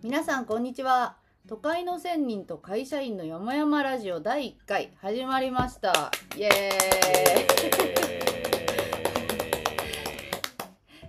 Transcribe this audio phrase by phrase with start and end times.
[0.00, 1.16] 皆さんこんにちは。
[1.48, 6.12] 都会の仙人と会社員の山々ラジオ第1回始まりました。
[6.36, 6.52] イエーイ、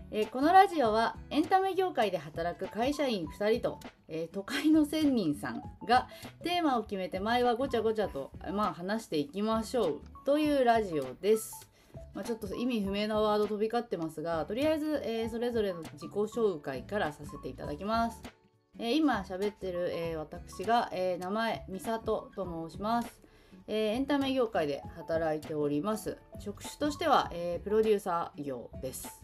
[0.10, 6.08] えーこのラジオはエンタメ業界で働く会社員2人と、えー都会の仙人さんが
[6.44, 10.02] テーマを決めて前はごちゃごちゃと、まあ、話していきましょう。
[10.26, 11.70] というラジオです。
[12.16, 18.39] まあ、ちょっと意味不明なワード飛び交ってますがとりあえず、えーそれぞれの自己紹介からさせていただきます。
[18.80, 23.20] えー今喋ってる、えー私が、えー名前美里と申します。
[23.68, 26.18] えーエンタメ業界で働いております。
[26.40, 29.22] 職種としては、えプロデューサー業です。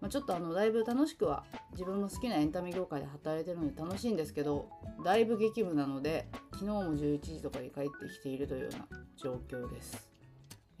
[0.00, 4.68] まあ、ちょっとあのだいぶ楽しくは自分の好きなエンタメ業界で働いてるので楽しいんですけど
[5.04, 8.86] だいぶ激務なので昨日も11時とかに帰ってきているというような
[9.16, 10.08] 状況です。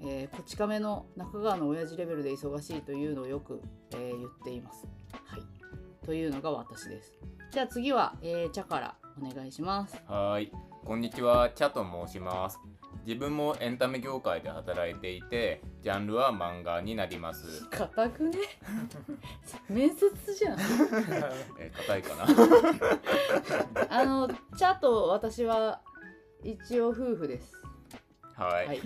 [0.00, 4.86] えーこち亀の中川の親父レベルで忙しいというのをよく、えー言っています。
[5.24, 6.06] はい。
[6.06, 7.18] というのが私です。
[7.50, 9.96] じゃあ次は、えー、茶からお願いします。
[10.06, 10.52] はーい、
[10.84, 12.58] こんにちは、チャと申します。
[13.06, 17.64] 自分もエンタメ業界で働いていて、ジャンルは漫画になります。
[17.70, 18.38] 硬くね？
[19.70, 20.58] 面接じゃん。
[21.58, 22.26] えー、硬いかな？
[24.00, 25.80] あの茶と私は
[26.44, 27.54] 一応夫婦です。
[28.36, 28.80] はい、はい。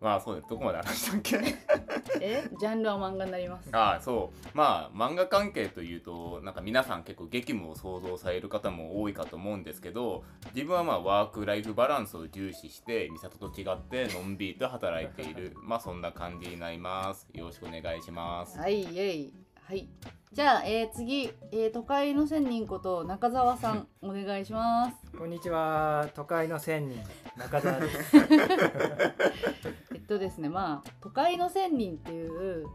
[0.00, 0.48] まあそうです。
[0.48, 1.36] どこまで話したっけ？
[2.22, 2.48] え？
[2.58, 3.68] ジャンルは漫画になります。
[3.72, 4.48] ああ、そう。
[4.54, 17.28] まあ漫画関係というと、なんか皆さん結構激務を想像される方も多いかと思うんですけど、自分はまあワークライフバランスを重視して、美里と違ってのんびりと働いている、まあそんな感じになります。
[17.34, 18.58] よろしくお願いします。
[18.58, 19.32] はい、イェイ。
[19.70, 19.88] はい。
[20.32, 25.16] じゃあ、えー、次、えー、都会の仙人こと中澤さん、 お願いします。
[25.16, 27.00] こんにちは、都会の仙人
[27.36, 28.16] 中澤です。
[29.94, 32.66] えっとですね、まあ、都会の仙人っていう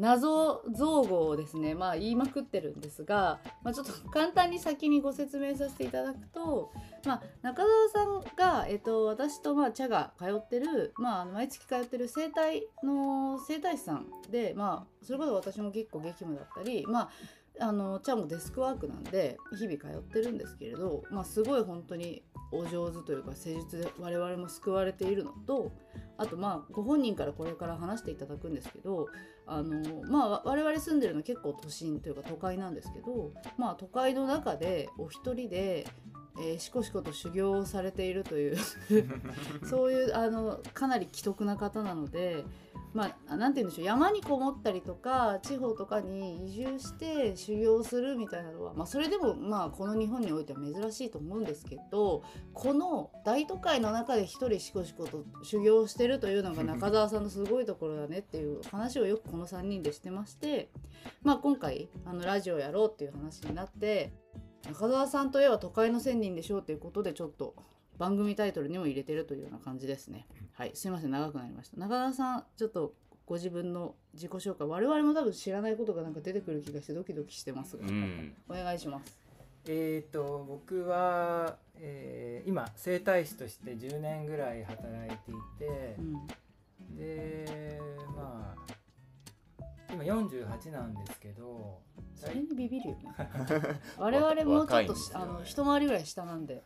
[0.00, 6.72] 謎造語をですね、まあ、言いまくってるんですが、まあ、ちょっと簡単に先にご説明させていただくと、
[7.04, 17.10] まあ、中澤さんが、えっと、私と、まあ、茶が通ってる、まあ、毎月通ってる整体の整体師さんで、まあ、それこそ私も結構激務だったり、まあ、
[17.60, 22.22] あの茶もデスクワークなんで日々通ってるんですけれど、まあ、すごい本当に
[22.52, 25.70] お上手というか施術で我々も救われているのと
[26.16, 29.06] あとまあご本人からこれから話していただくんですけど
[29.50, 35.86] あのまあ我々住んでるのは結構都心というか都会なんですけどまあ都会の中でお一人で、
[36.38, 38.56] えー、しこしこと修行をされているという
[39.68, 42.44] そういうあのかなり奇特な方なので。
[42.92, 60.70] まあ、なんて言うんでしょう山にこもったりとか地方とかに移住して修行するみたいなのは、まあ、それでもまあこの日本においては珍しいと思うんですけどこの大都会の中で一人しこしこと修行してるというのが中澤さんのすごいところだねっていう話をよくこの3人でしてまして、
[61.22, 64.12] まあ、今回あのラジオやろうっていう話になって
[64.66, 67.54] 中澤さんといえば都会の仙人でしょうということでちょっと
[68.00, 70.26] 番組タイトルにも入れてるというような感じですね。
[70.54, 71.76] はい、すいません長くなりました。
[71.76, 72.94] 中澤さんちょっと
[73.26, 78.32] ご自分の自己紹介我々も多分知らないことがなんか出てくる気がしてドキドキしてますが、うん。
[78.48, 79.18] お願いします。
[79.66, 87.78] えっと僕は、えー今整体師として10年ぐらい働いていてう、ん、で
[88.16, 88.72] まあ
[89.92, 91.80] 今48なんですけど、
[92.14, 93.12] それにビビるよね。
[93.98, 96.62] 我々もうちょっとねあの一回りぐらい下なんで。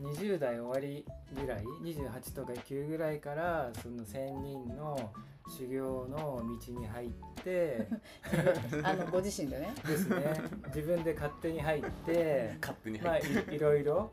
[0.00, 1.04] 20代終わり
[1.34, 5.12] ぐらい？28とか9ぐらいからその仙人の
[5.48, 7.10] 修行の道に入っ
[7.42, 7.88] て
[8.84, 9.74] あのご自身でね。
[9.86, 10.16] ですね
[10.66, 13.52] 自分で勝手に入って 勝手にまあ入って。
[13.54, 14.12] いいろいろ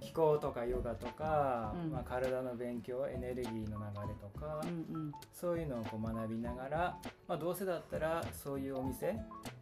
[0.00, 6.98] 気候とかヨガとか、うんまあ、体の勉強エネルギーの流れとか、うんうんそういうのをこう学びながら、
[7.28, 9.16] まあ、どうせだったらそういうお店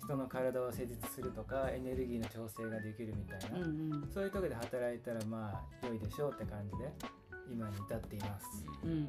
[0.05, 6.93] 人の体を施術するとかエネルギーの調整ができるみたいな、うんうんそういうところで働いたらまあ良いでしょうって感じで
[7.51, 8.65] 今に至っています。
[8.85, 9.07] うんうんうん。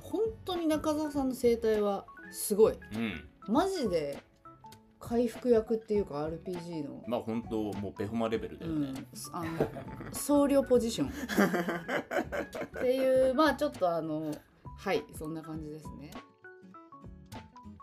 [0.00, 2.74] 本当に中澤さんの生態はすごい。
[2.94, 3.28] うん。
[3.48, 4.18] マジで
[5.06, 7.04] 回復役っていうか RPG の。
[7.06, 9.46] まあ本当もうペホマレベルだうんよね。、あの
[10.12, 11.12] 僧侶ポジションっ
[12.82, 14.34] ていうまあちょっとあの
[14.76, 16.10] はいそんな感じですね。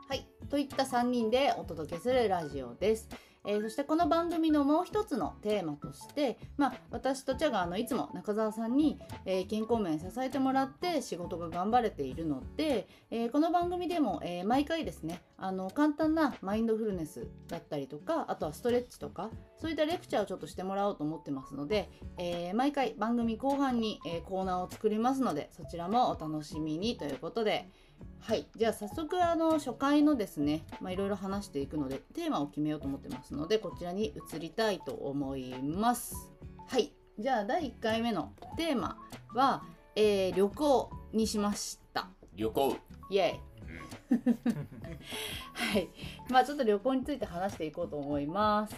[0.09, 3.07] はいといった3人でお届けするラジオです。
[3.45, 19.29] えーそしてこの番組のもう一つのテーマとして、まあ、私とチャがあのいつも中澤さんに、えー健康面支えてもらって仕事が頑張れているので、えーこの番組でも、え毎回ですねあの簡単なマインドフルネスだったりとかあとはストレッチとか
[19.59, 27.69] そういったレクチャーをちょっとしてもらおうと思ってますので、えー毎回番組後半に、えコーナーを作りますのでそちらもお楽しみにということで、
[28.19, 28.47] はい。
[28.55, 36.15] じゃあ早速あの初回のですねまあいろいろ話していくのでテーマを決めようと思ってますのでこちらに移りたいと思います。
[36.67, 36.93] はい。
[37.19, 38.97] じゃあ第1回目のテーマ
[39.35, 39.63] は、
[39.95, 42.07] えー旅行にしました。
[42.35, 42.77] 旅行。
[43.09, 43.53] イエイ。
[45.53, 45.89] はい。
[46.29, 48.75] まあちょっと旅行について話していこうと思います。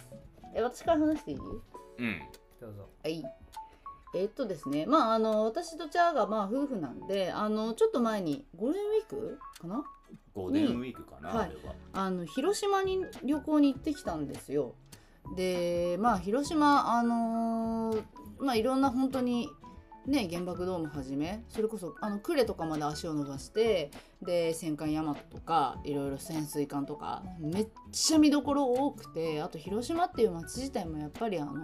[0.54, 1.38] え私から話していい？
[1.38, 2.20] うん。
[2.60, 2.88] どうぞ。
[3.02, 3.22] はい。
[4.16, 9.84] えっとですね、まあ、あの、私とチャーが、まあ、夫婦なんで、あの、ちょっと前に、ゴールデンウィークかな？
[10.34, 11.52] ゴールデンウィークかな、はい。
[11.92, 14.74] あの、広島に旅行に行ってきたんですよ。
[15.36, 18.02] で、まあ、広島、あのー
[18.38, 19.48] まあ、いろんな本当に、
[20.06, 23.90] ね、原爆ドームはじめそれこそあの呉とかまで足を伸ばして
[24.22, 31.54] で戦艦大和とかいろいろ潜水艦とかめっちゃ見どころ多くてあと広島っていう街自体もやっぱりあの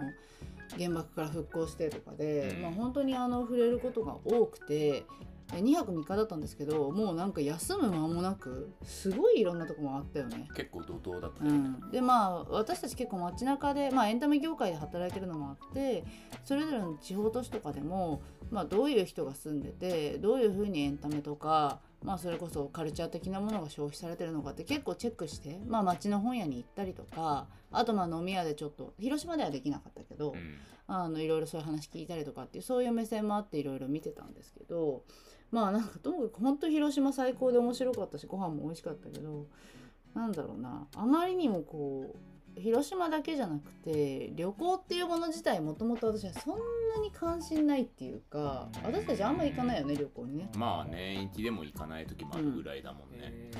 [0.77, 2.61] 原爆から復興してとかで、うん。
[2.63, 5.05] まあ、本当にあの触れることが多くて
[5.51, 10.47] 2泊3日だったんですけどもうなんか休む間もなくすごいいろんなとこもあったよね。
[10.55, 11.53] 結構怒涛だったね、う
[11.87, 16.05] ん、でまあ私たち結構街中で、まあ、エンタメ業界で働いてるのもあって
[16.43, 18.21] それぞれの地方都市とかでも、
[18.51, 30.55] まあ、どういう人が住んでてどういうふうにエンタメとか、まあ、それこそカルチャー的なものが消費されてるのかって結構チェックして、まあ、街の本屋に行ったりとかあとまあ飲み屋でちょっと広島ではできなかったけど、うん。
[30.87, 35.03] あのいろいろそういう話聞いたりとかっていうそういう目線もあっていろいろ見てたんですけど
[35.51, 39.47] まあなんかともかく本当広島最高で面白かったしご飯も美味しかったけど
[40.13, 50.49] なんだろうなあまりにもこう広島だけじゃなくて旅行っていうもの自体もともと私はそんなに関心ないっていうか私たちあんま行かないよね旅行にね。
[50.55, 53.51] まあ年一でも行かない時もあるぐらいだもんね、え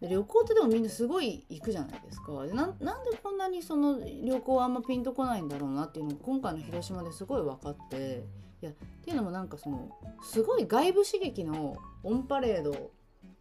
[0.00, 2.44] で旅行ってでもみんなすごい行くじゃないですか。
[2.44, 8.24] でなんなんでこんなにその旅行はあんまピンとこないんだろうなっていうのが今回の広島ですごい分かって。
[8.62, 9.88] いやっていうのもなんかその
[10.22, 12.90] すごい外部刺激のオンパレード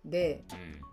[0.05, 0.45] で、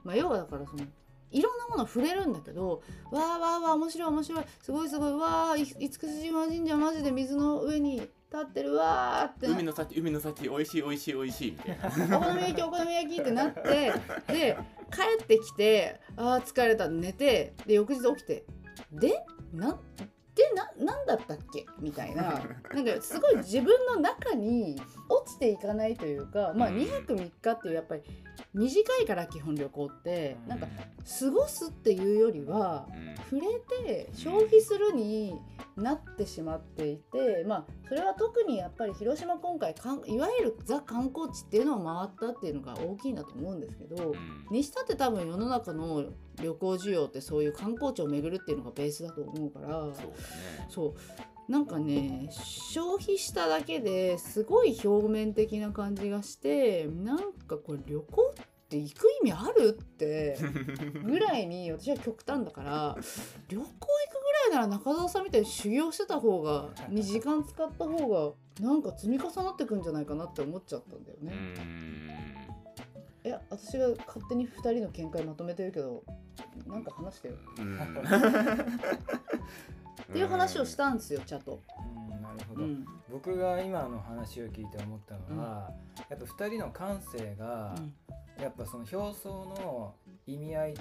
[0.03, 0.85] まあ、要はだからその
[1.31, 8.11] いろんなもの触れるんだけどわーわーわー面白い面白いすごいすごいわーい厳島神社マジで水の上に立
[8.43, 12.19] ってるわーって海の幸海の幸美味しい美味しい美味しいみたいな。
[12.19, 13.62] お好み焼きお好み焼きってなって
[14.28, 14.56] で
[14.90, 18.44] 帰ってきてあー疲れた寝てで翌日起きて
[18.93, 19.78] でな
[20.34, 21.64] でななんだったっけ？
[21.81, 22.43] みたいな。
[22.75, 24.78] なんかすごい自分の中に
[25.08, 26.76] 落ちていかないというかまあうん。
[26.76, 28.02] 2泊3日っていうやっぱり
[28.55, 33.17] 短いから基本旅行ってなんか過ごすっていうよりはうん。
[33.27, 35.35] 触れて消費するに
[35.77, 44.47] なってしまっていてまあそれは特にやっぱり広島今回かんいわゆるザ観光地っていうのを回ったっていうのが大きいんだと思うんですけど、うん。
[44.51, 46.05] にしたって多分世の中の
[46.41, 49.97] 旅行需要ってそういう観光地を巡るっていうのがベースだと思うからそうだね。
[50.69, 50.95] そう
[51.49, 58.35] なんかね消費しただけですごい表面的な感じがしてなんかこれ旅行っ
[58.69, 60.37] て行く意味あるって
[61.05, 62.97] ぐらいに 私は極端だから
[63.49, 71.33] 旅行行くぐらいなら中澤さんみたいに修行してた方がに時間使った方がなんか積み重なってくんじゃないかなって思っちゃったんだようね。
[71.33, 72.11] ん。
[73.25, 76.03] いや私が勝手に2人の見解まとめてるけど
[76.67, 77.35] なんか話してよ。
[77.59, 77.79] うん
[80.08, 81.61] っていう話をしたんですよちゃんと。
[81.79, 82.85] うんなるほど、うん。
[83.11, 85.70] 僕が今の話を聞いて思ったのは、
[86.08, 87.75] やっぱ2人の感性が、
[88.41, 89.94] やっぱその表層の
[90.26, 90.76] 意味合いっ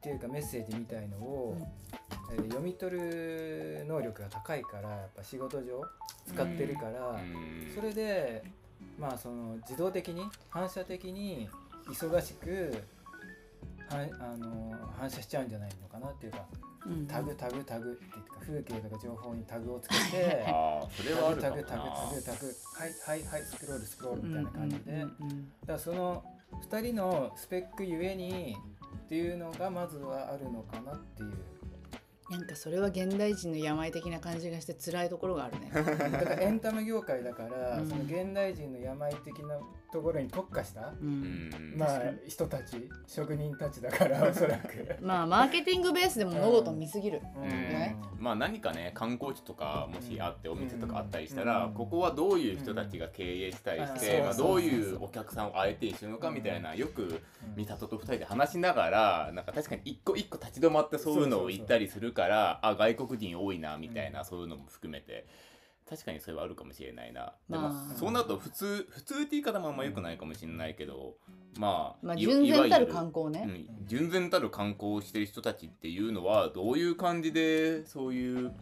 [0.00, 1.56] ていうかメッセージみたいのを、
[2.32, 5.82] えー読み取る能力が高いからやっぱ仕事上
[6.28, 7.72] 使ってるから、うん。
[7.74, 8.44] それで
[8.98, 11.48] まあその自動的に反射的に
[11.88, 12.84] 忙しく
[13.88, 16.69] はあの反射しちゃうんじゃないのかなっていうかうん
[17.06, 20.00] タグタグタグっていうか風景とか情報にタグをつけて
[20.96, 26.24] それはあるかもタグタグタグなタグはいはいはいスクロールスクロールみたいな感じで、うんだからその
[26.68, 28.56] 2人のスペックゆえに
[29.04, 31.32] っていうのがまずはあるのかなっていう
[32.30, 35.70] なんかそれは現代人の病的な感じがして辛いところがあるね。
[35.72, 39.58] だからエンタメ業界だから、うんその現代人の病的な
[39.92, 41.50] ところに特化した、ううん。
[41.50, 44.96] んまあ人たち職人たちだから おそらく。
[45.00, 47.20] まあマーケティングベースでも物事見すぎる。
[47.36, 47.48] うん。
[47.48, 47.96] ね。
[48.18, 51.74] まあ何かね観光地とかもしあってお店とかあったりしたら、うん。
[51.74, 54.24] ここはどういう人たちが経営したりして、うん。
[54.26, 57.20] まあ、どういうお客さんを相手にするのかみたいな、よく
[57.56, 65.26] 美里と二人で話しながらなんか確かに一個一個立ち止まってそういうのを言ったりするからあ外国人多いなみたいな、そういうのも含めて。
[65.90, 67.34] 確かにそれはあるかもしれないな。
[67.48, 71.16] でも、まあそうなると普通普通って言い方もあんま良くないかもしれないけど、
[71.58, 73.44] まあ、まあい純然たる観光ね。
[73.44, 78.52] うん、純然たる観光をしてる人たちっていうのはどういう感じでそういう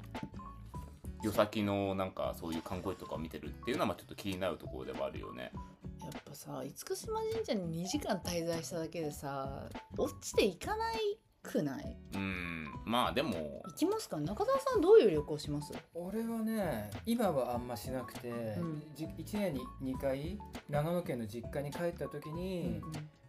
[1.22, 5.52] 旅先のなんかそういう観光地とかを見てるっていうのはまあちょっと気になるところではあるよね。
[6.00, 9.68] いやっぱさ厳島神社に2時間滞在しただけでさ
[9.98, 11.18] 落ちていかない
[11.50, 11.96] くない？
[12.14, 12.66] うん。
[12.84, 13.62] まあでも。
[13.66, 14.18] 行きますか？
[14.18, 15.72] 中澤さんどういう旅行します？
[15.94, 18.82] 俺はね今はあんましなくて、ん。
[18.94, 20.38] じ1年に2回
[20.68, 22.80] 長野県の実家に帰った時に、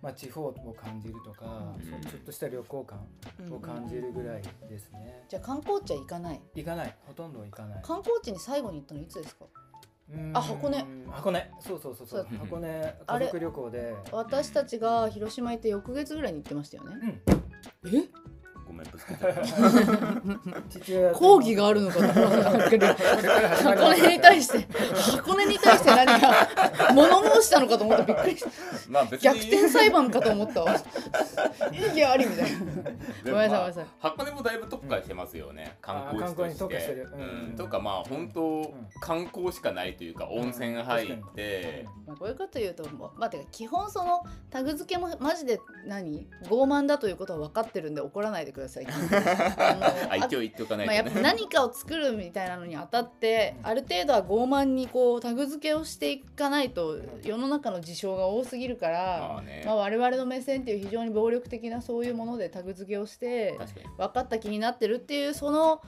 [0.01, 1.81] まあ、地方を感じるとか、うん。
[1.83, 3.07] ちょっとした旅行感
[3.51, 6.41] を感じるぐらいですね、じゃあ観光地は行かない？
[6.55, 6.95] 行かない。
[7.07, 7.81] ほとんど行かない。
[7.83, 9.45] 観光地に最後に行ったのいつですか？
[10.33, 10.83] あ箱根。
[11.11, 11.51] 箱根。
[11.59, 12.27] そうそうそうそう。
[12.27, 12.37] そう。
[12.39, 13.25] 箱根あれ。
[13.27, 13.95] 家族旅行で。
[14.11, 17.21] 私たちが広島行って翌月ぐらいに行ってましたよね。
[17.27, 17.38] うん
[17.85, 18.09] え？
[18.99, 22.19] つけちゃった父親と講義があるのかと。
[22.19, 28.49] 思ったけど箱根に対して箱根に対して何か物申したのかと思ってびっくりした。
[28.89, 29.23] まあ別に。
[29.23, 30.75] 逆転裁判かと思ったわ。
[31.71, 32.59] 意義ありみたいな。
[33.23, 33.85] でごめんなさいまあごめんなさい。
[33.99, 37.05] 箱根もだいぶ特化してますよね、観光地として。
[37.57, 42.87] とかまあ本当、観光しかないというか温泉入って、まあ、こういうこと言うと
[43.17, 46.27] まあ、てか基本そのタグ付けもマジで何？
[46.45, 48.85] 傲慢だということは分かってるんで怒らないでください
[50.09, 59.63] あ一応言っておかないまあ、やっとね、ぱ何かを作るみたいなのにあたってある程度は傲慢にこうタグ付けをしていかないと世の中の事象が多すぎるから、まあね。
[59.65, 63.57] まあ、我々の目線っていう非常に暴力的なそういうものでタグ付けをして
[63.97, 65.81] 分かった気になってるっていうその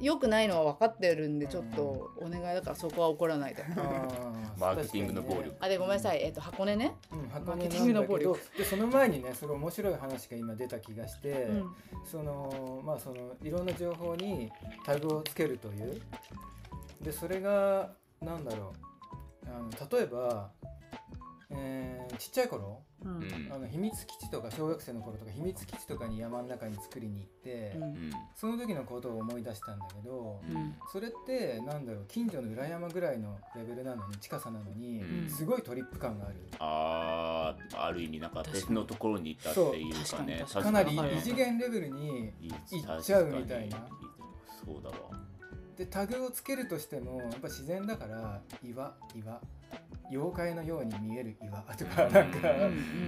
[0.00, 3.64] 良くないのは分かってるんでちょっとお願いだからそこは怒らないで。
[4.58, 5.56] マーケティングの暴力。
[5.60, 6.96] あでごめんなさい、えっと箱根ね。
[7.12, 8.50] うん、箱マーケティン根なんだグの暴力。
[8.50, 11.74] けどでその前にねそれ面白い話が今出た気がして、うん。
[12.04, 14.50] そのまあそのいろんな情報に
[14.84, 16.00] タグをつけるという。
[17.00, 18.86] でそれがなんだろう。
[19.48, 20.50] あの例えば、
[21.50, 23.18] えーちっちゃい頃ううん。
[23.18, 27.82] んあの秘密基地とか小学生の頃とか秘密基地とかに山の中に作りに行って、うん。
[27.82, 30.74] うんその時のことを思い出したんだけど、うん。
[30.92, 35.30] それってなんだろう近所の裏山ぐらいのレベルなのに近さなのに、うん。
[35.30, 36.34] すごいトリップ感がある。
[36.58, 39.36] あーある意味なんか別のところに。
[39.36, 43.88] 行ったっていうかねかなり異次元レベルに行っちゃうみたいな。
[44.64, 44.96] そうだわ
[45.76, 49.40] でタグをつけるとしてもやっぱ自然だから岩岩
[50.10, 52.48] 妖怪のように見える岩とかうんなんか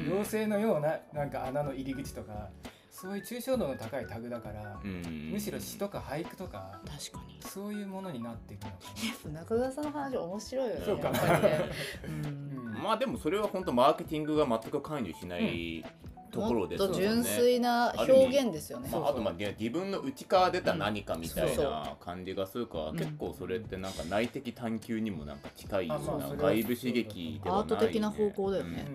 [0.06, 2.50] 妖精のようななんか穴の入り口とか
[2.90, 7.38] そういう抽象度の高いタグだからうんむしろ詩とか俳句とか確かに。
[7.40, 8.76] そういうものになっていくのか
[9.32, 10.82] 中澤さんの話面白いよね。
[10.84, 11.12] そうか。
[12.82, 15.84] まあでもそれは本当マーケティングが全く関与しない
[16.30, 16.92] ところですよね。
[16.92, 18.88] もっと純粋な表現ですよね。
[18.92, 22.96] まあ、あとまあね自分の内から出た何かみたいな感じがするから、うん。
[22.96, 28.86] 結構それってなんか内的探求にもなんか近いような外部刺激ではない、ね、アート的な方向だよね。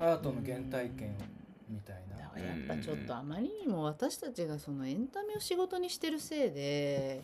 [0.00, 0.06] うん。
[0.06, 1.16] アートの原体験
[1.68, 2.14] みたいな。
[2.16, 7.22] だからやっぱちょっとあまりにも私たちがそのエンタメを仕事にしてるせいで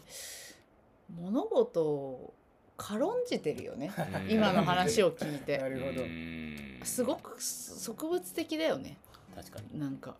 [1.08, 2.34] 物事を
[2.82, 3.92] 軽んじてるよね。
[3.96, 6.02] うん今の話を聞いなてるほど。
[6.02, 6.80] うん。
[6.82, 8.96] すごく植物的だよね。
[9.34, 9.78] 確かに。
[9.78, 10.16] なんか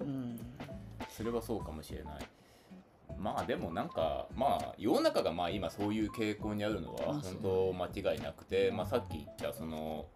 [0.00, 0.38] うん。
[1.08, 2.28] それはそうかもしれない。
[3.18, 7.72] まあでもなんかまあ世の中がまあ今そういう傾向にあるのはまあ本当
[8.02, 10.06] 間違いなくて、まあ、さっき言ったその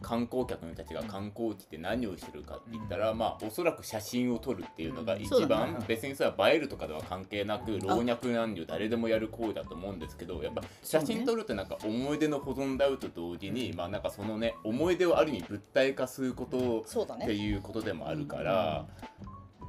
[0.00, 5.84] 観光客の人たちが観光地って何をしてるかって言ったら、まあおそらく写真を撮るっていうのが一番、ね。
[5.86, 16.84] 別にそれは映えるとかでは関係なく老若男女誰でもやる行為だと思うんですけどやっぱ写真撮るってなんか思い出の保存だうと同時に、まあなんかそのね思い出をある意味物体化すること
[17.14, 18.86] っていうことでもあるから、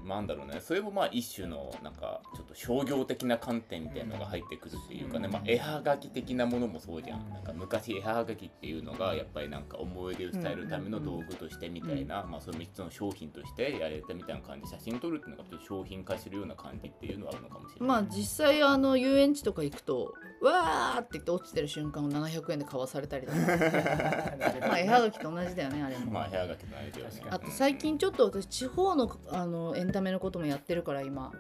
[0.06, 0.60] なんだろうね。
[0.62, 5.34] それもまあ一種のなんかちょっと商業的な観点みたいなのが入ってくるっていうかね、うん。
[5.34, 7.30] まあ、絵はがき的なものもそうじゃん。
[7.30, 17.88] なんか昔絵はがきっていうのがやっぱりなんか思い出を伝えるための道具としてみたいな、まあ、その3つの商品としてやれたみたいな感じ写真撮るっていうのがちょっと商品化するような感じっていうのはあるのかもしれない。
[17.88, 23.38] まあ実際あの遊園地とか行くとわーって言って落ちてる瞬間を700円で買わされたりとか。
[24.62, 26.12] まあ絵はがきと同じだよねあれも。
[26.12, 27.24] まあ、絵はがきのあれだよね。
[27.30, 31.32] あと最近ちょっと私地方のあのエンためのこともやってるから今。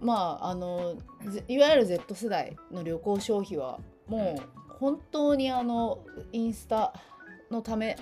[0.00, 0.96] まああの
[1.48, 6.92] いわゆる Z 世代の旅行消費はもう本当にあのインスタ
[7.50, 7.96] のため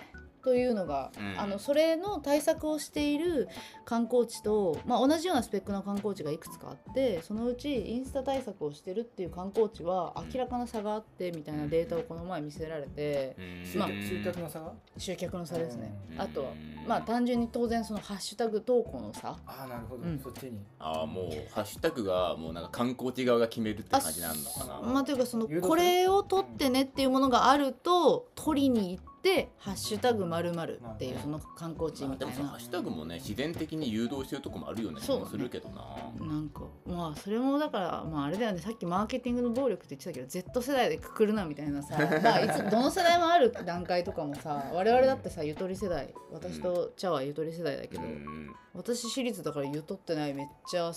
[0.47, 1.41] というのが、うん。
[1.41, 3.49] あのそれの対策をしている
[3.85, 13.67] 観光地と、まあ、同じようなスペックの観光地がいくつかあってそのうちインスタ対策をしてるっていう観光地は明らかな差があってみたいなデータをこの前見せられてうん。
[13.67, 14.73] 集まあ集客の差が？
[14.97, 15.93] 集客の差ですね。
[16.13, 16.21] うん。
[16.21, 16.51] あとは
[16.87, 19.31] まあ単純に当然そのハッシュタグ投稿の差。
[19.31, 20.21] ああなるほど、うん。
[20.21, 20.61] そっちに。
[20.79, 24.81] ああもうハッシュタグがもうなんか観光地側が決めるって感じなんのかな。
[24.81, 32.35] まあというかそのこれを取ってねっていうものがあると取りに行ってで「ハッシュタグまるっていうまあその観光地まあみたいな。
[32.49, 35.85] ハッシュタグもね自然的に誘導してるとこもあるような気もするけどな、
[36.25, 38.61] なんかまあそれもだからまああれだよね。
[38.61, 46.15] さっきマーケティングの暴力って言ってたけど Z 世代でくくるなみたいなさ まあいつどの世代もある段階とかもさ我々だってさゆとり世代。
[46.31, 50.93] 私とチャはゆとり世代だけど、うん私私立だからゆとってないめっちゃ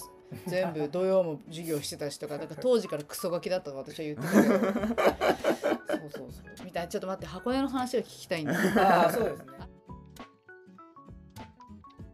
[0.47, 4.43] 全部土曜も授業してたしとかだから当時からクソガキだったと私は言ってた。
[4.43, 6.65] けどそうそうそう。
[6.65, 8.53] みたいなちょっと待って箱根の話を聞きたいんだ。
[8.53, 9.45] ああそうですね。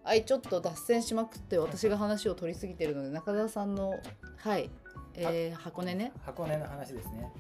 [0.04, 4.00] はいちょっと脱線しまくって私が話を取りすぎてるので中澤さんの
[4.38, 4.70] はい、
[5.16, 6.12] えー、箱根ね。
[6.24, 7.32] 箱根の話ですね。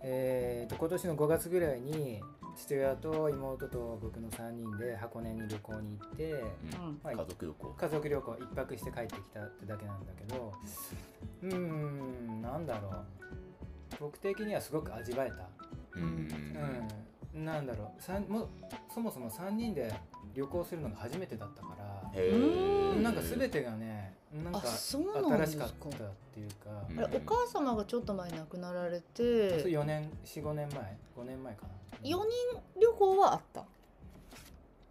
[0.00, 2.20] えー、と今年の5月ぐらいに
[2.56, 7.00] 父親と妹と僕の3人で箱根に旅行に行って、うん。
[7.02, 7.74] まあ家族旅行。
[7.78, 10.52] 家族旅行1泊して帰ってきたってだけなんだけど
[11.42, 13.04] うーんなんだろう。
[14.00, 15.48] 僕的にはすごく味わえた。
[15.96, 16.28] うん。
[17.34, 17.44] うん。
[17.44, 18.02] なんだろう。
[18.02, 18.48] さんも
[18.92, 19.92] そもそも3人で
[20.34, 21.91] 旅行するのが初めてだったから
[23.02, 24.14] なんか全てがね
[24.44, 24.68] なんあか。
[24.68, 26.70] 新しかったっていうか。
[26.90, 26.98] うん。
[26.98, 29.22] あれお母様がちょっと前に亡くなられそうて
[29.64, 30.96] 4年45年前。
[31.16, 31.68] 5年前かな。
[32.02, 32.18] 4人
[32.80, 33.64] 旅行はあった？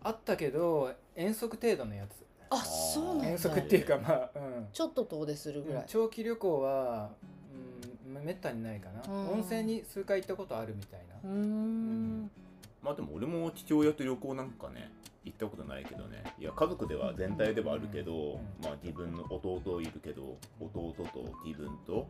[0.04, 2.26] あったけど遠足程度のやつ。
[2.50, 3.28] あそうなんだ。
[3.30, 4.68] 遠足っていうかまあ、うん。
[4.74, 7.12] ちょっと遠出するぐらい、長期旅行は、
[8.16, 9.30] うん、めったにないかな、うん。
[9.36, 12.32] 温泉に数回行ったことあるみたいな、うーん。
[12.84, 14.92] まあでも俺も父親と旅行なんかね
[15.24, 16.24] 行ったことないけどね。
[16.40, 18.40] いや家族では全体ではあるけど、うん。
[18.64, 22.08] まあ自分の弟いるけど弟と自分と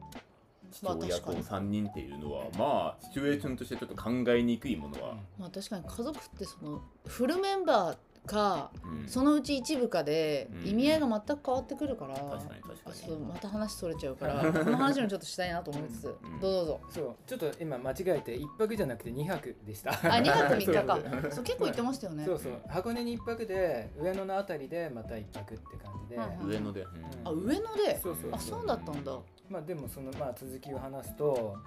[0.71, 1.43] 父まあ親と確かに。
[1.43, 9.07] 3人っていうのはまあシチュエーションとしてちょっと考えにくいものは、まあ確かに家族ってそのフルメンバーかうん。
[9.07, 10.69] そのうち一部かでうん。
[10.69, 12.79] 意味合いが全く変わってくるから、確かに確かに。
[12.85, 16.79] あそうまた話それちゃうから この話もちょっとしたいなと思いつつ、うんどうぞどうぞ。
[16.89, 19.91] そうちょっと今間違えて1泊じゃなくて2泊でした。
[19.91, 20.99] あ2泊3日か。
[21.31, 22.25] そう結構行ってましたよね。
[22.25, 22.53] そうそう。
[22.67, 26.87] 箱根に1泊で上野のあたりでまた1泊って感じで、うん上野で、うん。
[27.27, 27.99] あ上野で？
[27.99, 28.31] そうそう。
[28.33, 29.17] あそうだったんだ。
[29.49, 31.57] まあでもそのまあ続きを話すと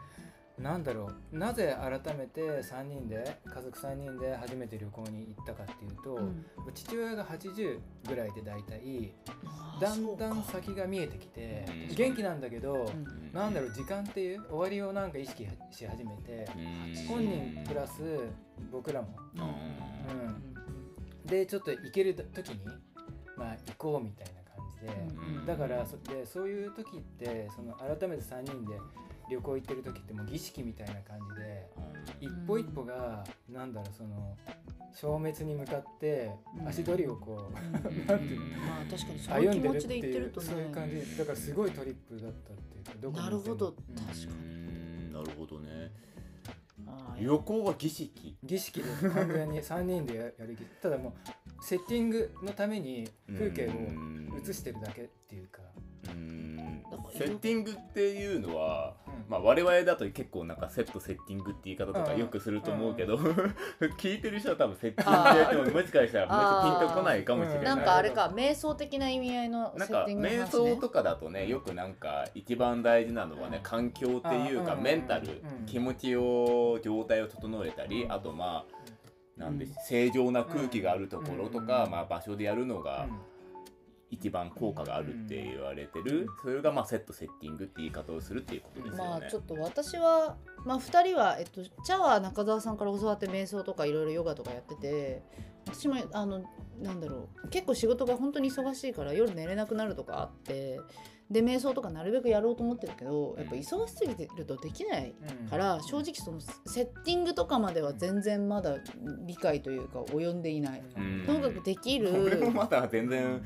[0.59, 1.37] なんだろう。
[1.37, 6.45] なぜ改めて3人で家族3人で初めて旅行に行ったかっていうと、うん。
[6.73, 9.13] 父親が80ぐらいで大体
[9.47, 11.95] あだんだん先が見えてきてうん。
[11.97, 13.33] 元気なんだけど、うん。
[13.33, 17.07] なんだろう時間っていう終わりをなんか意識し始めてうん。
[17.09, 18.03] 本人プラス
[18.71, 19.43] 僕らも、うん。
[19.43, 19.47] う
[21.27, 22.61] ん、でちょっと行ける時に
[23.37, 25.47] まあ行こうみたいな感じで、うん。
[25.47, 28.79] だからそでそういう時ってその改めて3人で
[29.31, 31.71] 旅行行ってる時ってもう儀式みたいな感じで
[32.21, 34.37] 一歩一歩がなんだろうその
[34.95, 36.69] 消滅に向かってうん。
[36.69, 38.07] 足取りをこう、うん。
[38.07, 38.47] なんていうの？
[38.59, 41.19] まあ確かにその歩ん気持ちでるってるとうそういう感ねじ。
[41.19, 43.73] だからすごいトリップだったっていうかどこになるほど。
[43.73, 43.87] 確か
[44.33, 45.13] うん。
[45.13, 45.91] なるほどね。
[47.19, 48.37] 旅行は儀式？
[48.43, 49.59] 儀式で完全に。
[49.63, 53.71] 3人でややる儀ただもうセッティングのために風景を
[54.39, 55.63] 映してるだけっていうか、
[56.13, 56.83] うん。
[57.13, 59.13] セッティングっていうのはうん。
[59.29, 62.19] まあ我々だと結構なんかセットセッティングって言い方とかうん。
[62.19, 63.17] よくすると思うけど
[63.99, 67.65] 聞いてる人は多分セッティングって言ってももしかしたらピンとこないかもしれない。
[67.65, 70.51] なんかあれか瞑想的な意味合いのなんかセッティングの瞑話ね。
[70.51, 74.83] 想とかだとねよくなんか一番大事なのはね環境っていうかうん。
[74.83, 75.67] メンタルうん。
[75.67, 81.91] 気持ちを状態を整えたりあとまあなんでうん正常な空気があるところとかうん。
[81.91, 83.07] まあ場所でやるのが
[84.11, 86.27] 一番効果があるって言われてる。
[86.43, 89.11] それがまあセットセッティングって言い方をするっていうことですよね。
[89.11, 95.23] まあちょっと私は、まあ、2人は、えっと、チャは中澤さんから教わって瞑想とかいろいろヨガとかやってて
[95.67, 96.43] 私もあの
[96.81, 100.81] なんだろう結構仕事が本当に忙しいから夜寝れなくなるとかあって
[101.31, 105.49] で瞑想とかなるべくやろうと思ってるけどやっぱ忙しすぎてるとできないうん。
[105.49, 108.77] から正直そのセッティングとかまでは全然まだ
[109.27, 110.83] 理解というか及んでいない。
[110.97, 111.25] うん。
[111.27, 112.13] とにかくできる。
[112.25, 113.43] 俺もまだ全然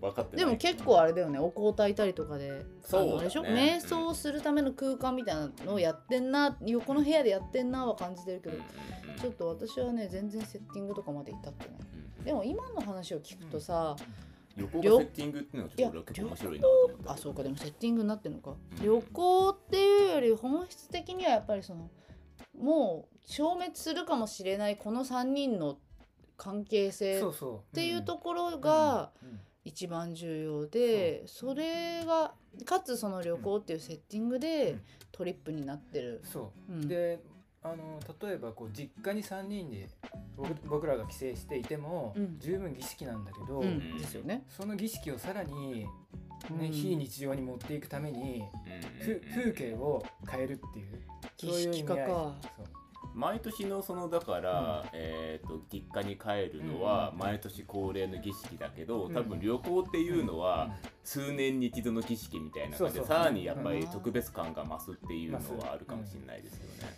[0.00, 1.38] 分かってでも結構あれだよね。
[1.38, 2.66] お香炊いたりとかで。
[2.82, 3.42] そうでしょ？
[3.42, 6.56] 瞑想するための空間みたいなのをやってんな。
[6.60, 8.56] 横の部屋でやってんなは感じてるけど、
[9.20, 11.78] ちょっと私はね全然セッティングとかまで至ってない。
[12.24, 13.94] でも今の話を聞くとさ、
[14.56, 17.42] 旅行がセッティングっていうのはちょっと結構面白いなと思ったあそうか。
[17.44, 18.84] でもセッティングになってるのか、うん。
[18.84, 21.88] 旅行っていうより本質的にはやっぱりその
[22.58, 25.78] もう消滅するかもしれないこの3人の
[26.36, 27.22] 関係性っ
[27.72, 32.32] ていうところが、うん一番重要でそれが
[32.64, 34.80] かつその旅行っていうセッティングうでん。
[35.10, 36.22] トリップになってる。
[36.24, 36.72] そう。
[36.72, 36.88] うん。
[36.88, 37.20] で
[37.62, 39.88] あの例えばこう実家に3人で
[40.36, 42.38] 僕僕らが帰省していても、うん。
[42.38, 44.44] 十分儀式なんだけど、うん、ですよね。
[44.48, 45.88] その儀式をさらに、ね
[46.50, 46.68] うん。
[46.70, 48.44] 非日常に持っていくために、
[49.00, 51.02] ふ風景を変えるっていう。
[51.38, 51.72] そういう意味合い。
[51.72, 52.02] 儀式化か
[52.56, 52.85] そう
[53.16, 59.14] 毎年のそのだから、えー、と実家に帰るのはうん毎年恒例の儀式だけど、うん。
[59.14, 60.70] 多分旅行っていうのは
[61.02, 63.86] 数年に一度の儀式みたいな感じでさらにやっぱりうん。
[63.88, 66.94] 特別感が増すっていうのはあるかもしれないですよね。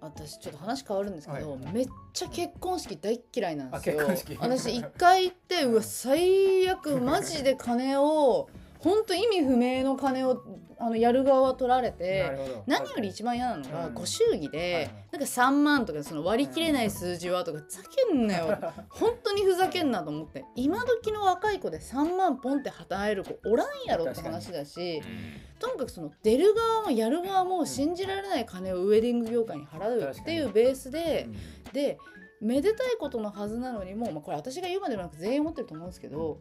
[0.00, 1.72] 私ちょっと話変わるんですけど、はい。
[1.72, 4.38] めっちゃ結婚式大っ嫌いなんですよあ結婚式。
[4.40, 10.40] 私一回行ってうわ最悪マジで金を本当意味不明の金を
[10.80, 14.90] あのやる側は取られなて何より一番嫌なのがうんご祝儀はいではい。
[15.12, 18.58] なんか3万とかその割り切れない数字はとかふざけんなよ。
[18.88, 20.44] 本当にふざけんなと思って。
[20.54, 25.02] 今時の若い子で3万ポンって働える子おらんやろって話だし
[25.58, 31.28] とにかくその出る側もやる側も信じられない金をウェディング業界に払うっていうベースで
[31.72, 31.98] で
[32.40, 36.38] めでたいことのはずなのにもう、まあ、これ私が言うまでもなく全員思ってると思うんですけど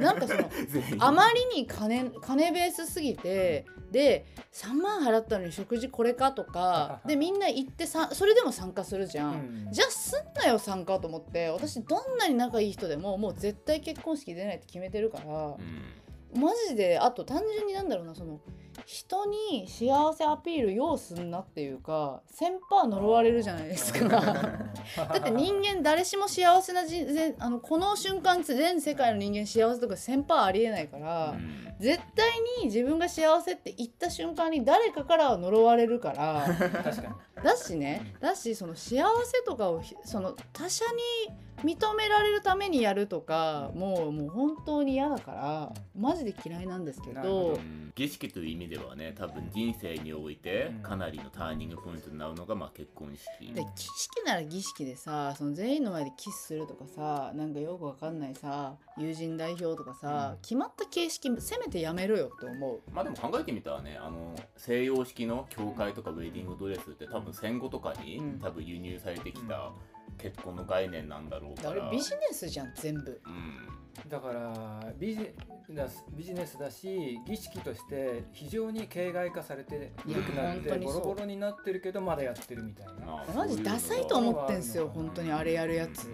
[0.00, 0.50] なんかその
[1.00, 9.32] あまりに金金ベースすぎてで3万払ったのに食事これかとかでみんな行ってさそれでも参加するじゃん。
[9.32, 9.72] うん。
[9.72, 16.40] じゃあすんなよ参加と思って私どんなに仲いい人でももう絶対結婚式出ないって決めてるからうん。
[16.40, 18.40] マジであと単純になんだろうなその
[18.84, 24.08] 人に幸せアピール要すんなっていうか1000%呪われるじゃないですか。
[24.96, 32.30] だって人間誰しも幸せな人全あのこの瞬間全世界の人間幸せとか1000%ありえないから、うん絶対
[32.60, 36.44] に自分が幸せって言った瞬間に誰かからは呪われるから
[36.84, 40.84] 確かにだしねだしその幸せとかをひその他者
[41.26, 50.82] に認められるためにやるとかもうもう本当に嫌だからマジで嫌いなんですけどどうん儀式という意味ではね多分人生においてうん。
[50.82, 53.52] かなりのターニングポイントになるのがまあ結婚式。
[53.52, 60.40] で儀式なら儀式でさその全員の前でキスするとかさなんかよくわかんないさ友人代表とかさ、うん。
[60.42, 62.80] 決まった形式せめてやめろよって思う。
[62.92, 68.38] まあでも考えてみたらねあの西洋式の教会とかウェディングドレスって多分戦後とかに、うん。
[68.38, 69.72] 多分輸入されてきた
[70.20, 71.86] 結婚の概念なんだろうから。
[71.86, 73.20] あれビジネスじゃん全部。
[73.26, 75.30] うんだからビジ
[75.70, 86.08] だビジネスだし儀式として非常に形骸化されて古くなってボロボロになってるけどまだやってるみたいなまあマジダサいと思ってんすよ本当にあれやるやつ。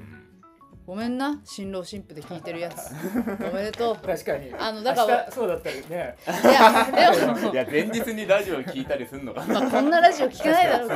[0.87, 2.95] ごめんな新郎新婦で聞いてるやつ。
[3.51, 3.93] おめでと。
[3.93, 3.97] う。
[3.97, 4.55] 確かに。
[4.57, 6.17] あのだからそうだったりね。
[6.45, 9.61] いやでもいや前日にラジオ聞いたりするのかな。
[9.61, 10.95] まあこんなラジオ聞かないだろうけ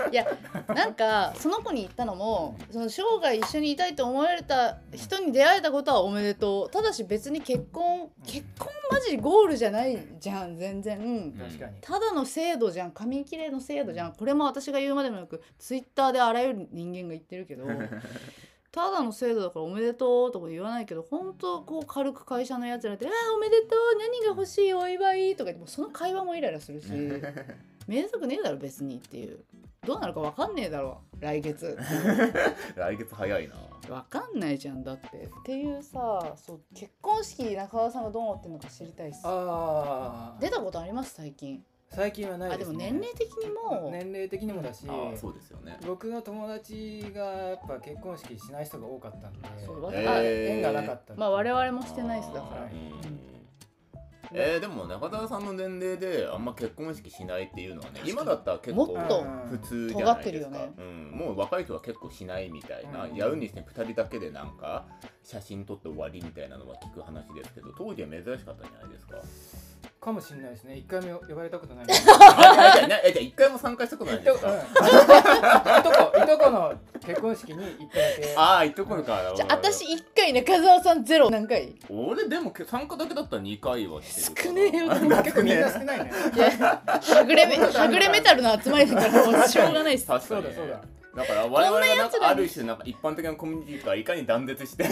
[0.00, 0.10] ど。
[0.10, 0.26] いや
[0.74, 6.70] なんかその子に言ったのもその生涯一緒にいたいと思われた人に出会えたことはおめでとう。
[6.70, 11.32] ただし別に結婚結婚マジゴールじゃないじゃん全然。
[11.38, 11.72] 確かに。
[11.80, 12.90] ただの制度じゃん。
[12.90, 14.14] 紙切れの制度じゃん。
[14.14, 17.66] これも私が言うまでもなくツイッターであらゆる人間が言ってるけど
[18.72, 26.90] ただの制度だからおめでとうとか言わないけど本当こう軽く会社のやつらで「ああおめでとう何が欲しいお祝い」とか言ってもうその会話もイライラするし
[27.86, 28.96] めでたくねえだろ別に。
[28.96, 29.44] っていう
[29.84, 31.76] どうなるか分かんねえだろ来月。
[32.76, 33.54] 来月早いな。
[33.88, 35.06] 分かんないじゃんだって。
[35.06, 35.10] っ
[35.44, 39.20] ていうさそう結婚式中川さんがどう思ってるのか知りたいっす。
[39.24, 42.58] ああ出たことあります最近最近はないあでね。
[42.58, 43.90] ですも年齢的にも。
[43.90, 45.78] 年齢的にもだしああそうですよね。
[45.86, 52.68] 僕の友達がやっぱ結婚式しない人が多かったんでそう縁がなかったまあ我々もしてないっすだから。
[54.34, 60.72] えー、でも中田さんの年齢であんま結婚式しないっていうのはね今だったら結構もっと普通じゃ尖ないですか、ってるよね。
[60.78, 63.14] うん、もう若い人は結構しないみたいな、うん。
[63.14, 64.86] やるにしても2人だけでなんか
[65.22, 69.16] 写真撮って終わりみたいなのは聞く話ですけど当時は珍しかったんじゃないですか？
[70.02, 70.76] かもしれないですね。
[70.76, 71.86] 一回も呼ばれたことない。
[73.04, 74.22] えじゃあ一回も参加したことないん。
[74.22, 74.40] いとこ
[76.18, 76.74] いとこの
[77.06, 78.34] 結婚式に行っただけ。
[78.36, 79.32] ああいっとこのか。
[79.36, 81.72] じゃあ私1回中澤さんゼロ何回？
[81.88, 84.88] 俺でも参加だけだったら2回はしてる少ねえよ。
[85.22, 86.12] 結構みんな少ないね。
[86.34, 90.80] いやはぐれめはぐれメタルの集まりだからもうしょうがないっすそうだそうだ
[91.14, 94.84] だから我々はなんかある種なんか一般的なコミュニティからいかに断絶して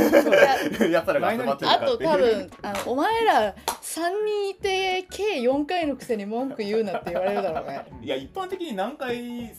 [0.90, 2.10] やつらが集まってるかあとっていう。
[2.10, 3.54] 多分あのお前ら3
[4.24, 7.86] 人いて計4回のくせに文句言うなって言われるだろうね。
[8.02, 9.16] いや一般的に何回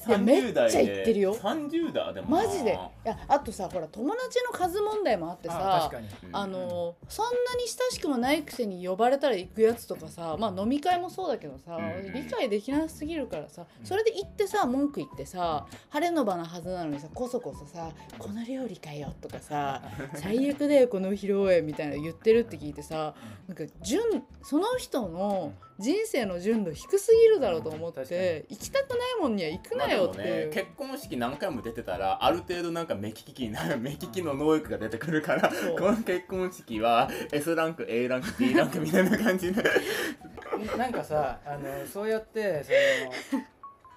[0.07, 1.35] やめっ30代ちゃ言でってるよ。
[1.35, 2.37] 30代でも。
[2.37, 2.71] なマジで。
[2.71, 6.07] いやあとさほら友達の数問題もあってあさ確かに。
[6.29, 6.35] うん。
[6.35, 19.81] あのそんなに親しくもないくせに呼ばれたら行くやつとかさまあ飲み会もそうだけどさ、うん理解できなすぎるからさうんそれで行ってさ文句言ってさ晴れの場なはずなのにさこそこそさ「この料理かよ」とかさ
[20.15, 23.15] 「最悪だよこの披露宴」みたいなの言ってるって聞いてさ
[23.47, 24.01] なんか順
[24.43, 30.51] その人の人生の純度低すぎるだろうと思って行きたくないもんには行くまあなよっていう。
[30.51, 39.63] 結婚式何回も出てたらある程度なんか目利きになる目利きの能力が出てくるからこの結婚式は S ランク A ランク B ランクみたいな感じで。
[40.77, 43.43] なんかさあのそうやってその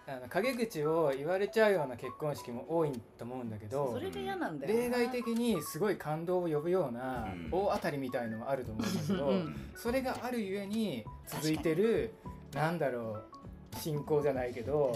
[0.07, 4.81] あの陰口を言われちゃうような結婚式も多いと思うんだけどそれが嫌なんだよな。
[4.81, 7.49] 例外的にすごい感動を呼ぶようなうん。
[7.51, 9.57] 大当たりみたいのもあると思うんだけど、うん。
[9.75, 12.15] それがあるゆえに続いてる
[12.53, 13.34] なんだろう
[13.75, 14.95] 信仰じゃないけど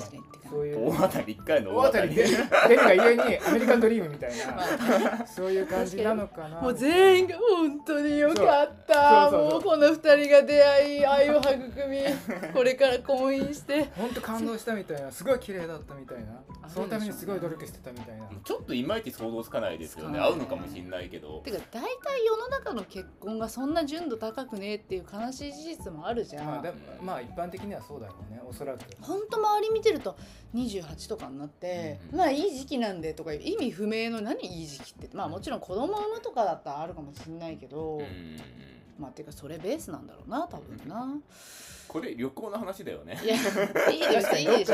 [0.51, 0.89] そういう。
[0.89, 2.15] 大当たり1回の大当たり。
[2.15, 5.27] で出るがゆえにアメリカンドリームみたいな。
[5.27, 6.61] そういう感じなのかな。
[6.61, 9.31] もう全員が本当によかった。
[9.31, 11.49] もうこの二人が出会い愛を育
[11.89, 11.99] み
[12.53, 13.89] これから婚姻して。
[13.97, 15.11] 本当感動したみたいな。
[15.11, 16.41] すごい綺麗だったみたいな。
[16.58, 18.29] あそのためにすごい努力してたみたいな。
[18.45, 20.19] ちょっといまいち想像つかないですよね。
[20.19, 21.41] 合うのかもしれないけど。
[21.45, 28.41] てか大体世の中の結婚がそんな純度高くねえっていう悲しい事実もあるじゃん、まあでもまあ一般的にはそうだろうね。
[28.47, 28.81] おそらく。
[29.01, 30.17] ほんと周り見てると
[30.55, 32.19] 28とかになって、うん。
[32.19, 38.37] まあいい時期なんでとか意味不明の何いい時期ってまあもちろん子供産むとかだったらあるかもしれないけど、うん。
[38.99, 41.17] まあていうかそれベースなんだろうな多分な。
[41.89, 43.19] これ旅行の話だよね。
[43.25, 44.73] いやいいですいいです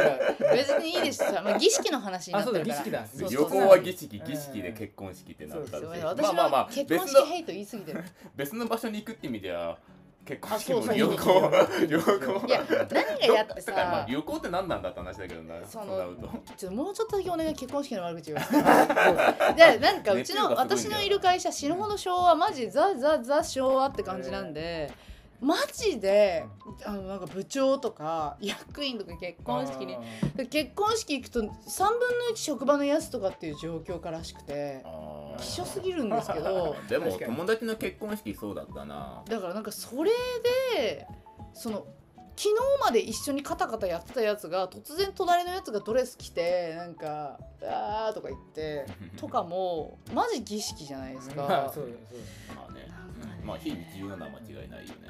[0.52, 2.74] 別にいいですさ、まあ、儀式の話になってるから。
[2.74, 2.98] あそうだ儀式だ。
[2.98, 3.60] 旅そうそう。
[3.60, 8.04] 行は儀式儀式で結婚式ってなったそうら私まあまあまあは結別の婚式ヘイト言い過ぎてる。
[8.36, 9.78] 別の場所に行くって意味では
[10.24, 11.16] 結婚式も旅行
[11.86, 12.46] 旅行。
[12.46, 16.28] いや何がやって だからまあさ旅行って何なんだって話だけどなそそうのなると。
[16.56, 22.34] ちょっともうちょっとだけお願い結婚式の悪口言わせてでなんかうちの私のいる会社死ぬほど昭和。
[22.34, 24.90] マジザザザ昭和って感じなんで
[25.40, 26.46] マジで
[26.84, 29.96] あのなんか部長とか役員とか結婚式に。
[30.36, 31.56] で結婚式行くと3分の
[32.32, 34.84] 1職場のやつとかっていう状況からしくて
[35.38, 36.76] 希少すぎるんですけど。
[36.88, 39.22] でも友達の結婚式そうだったな。
[39.28, 40.10] だからなんかそれ
[40.74, 41.06] で
[41.52, 41.86] その
[42.36, 51.42] 昨日まで一緒にカタカタやってたやつが突然隣のやつがドレス着てなんか「あー」とか言ってとかもマジ儀式じゃないですか。
[51.46, 52.93] まあそうだよそうまあね
[53.44, 55.08] まあ非日常なのは間違いないよね。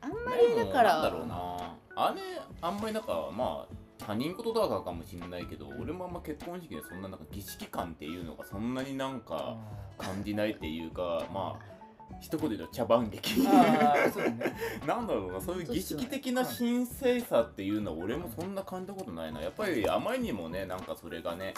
[0.00, 0.94] あんまりだから。
[0.94, 1.76] なんだろうな。
[1.96, 2.20] あれ
[2.60, 9.56] あんまりなんかまあ他人事だからかもしれないけど俺もあんま結婚式でそんななんか儀式感っていうのがそんなになんか
[9.98, 11.76] 感じないっていうかまあ
[12.20, 13.46] 一言で言うと茶番劇。
[13.48, 14.56] ああそうだね。
[14.86, 19.40] なんだろうなそういう儀式的な神聖さっていうのは俺もそんな感じたことないな。
[19.40, 21.54] やっぱりあまりにもねなんかそれがね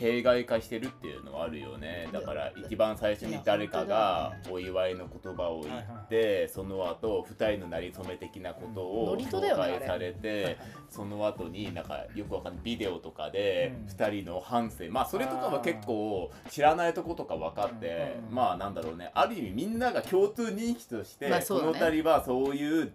[0.00, 2.08] 形骸化してるっていうのはあるよね。
[2.10, 10.56] だから一番最初に誰かがお祝いの言葉を言ってその後二人のなりそめ的なことを紹介されて
[10.88, 13.88] その後になんかよくわかんないビデオとかでうん。
[13.88, 14.90] 二人の反省。
[14.90, 18.34] まあそれとかは結構知らないとことか分かってうん。
[18.34, 19.10] まあなんだろうね。
[19.12, 22.92] ある意味みんなが共通認識としてこの二人はそういう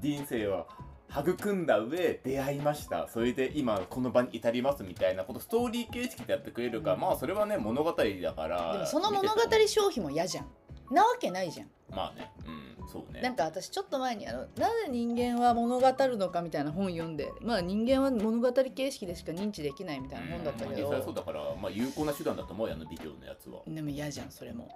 [0.00, 0.66] 人生を
[1.10, 3.08] 育んだ上出会いました。
[3.08, 6.90] それで今この場に至りますみたいなことストーリー形式でやってくれるか。
[6.90, 7.00] ら、うん。
[7.00, 8.72] まあそれはね物語だから。
[8.72, 10.46] でもその物語消費も嫌じゃん。
[10.90, 11.68] なわけないじゃん。
[11.90, 12.30] まあね。
[12.46, 13.20] うんそうね。
[13.22, 24.68] なんか私ちょっと前にあの「なぜ人間は物語るのか」みたいな本読んでまあ人間は物語形式でしか認知できないみたいな本だったけうんまあ実際そうど、だから、まあ、有効な手段だと思うよあのビデオのやつは、でも嫌じゃんそれも。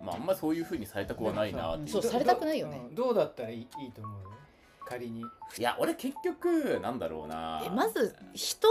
[0.00, 2.80] まあ、あんまりそういうふうにされたくはないなってそうされたくないよね。
[2.88, 4.20] うんどうだったらいいいいと思う？
[4.88, 5.20] 仮に。
[5.20, 5.24] い
[5.62, 7.62] や俺結局なんだろうな。
[7.64, 8.68] えまず人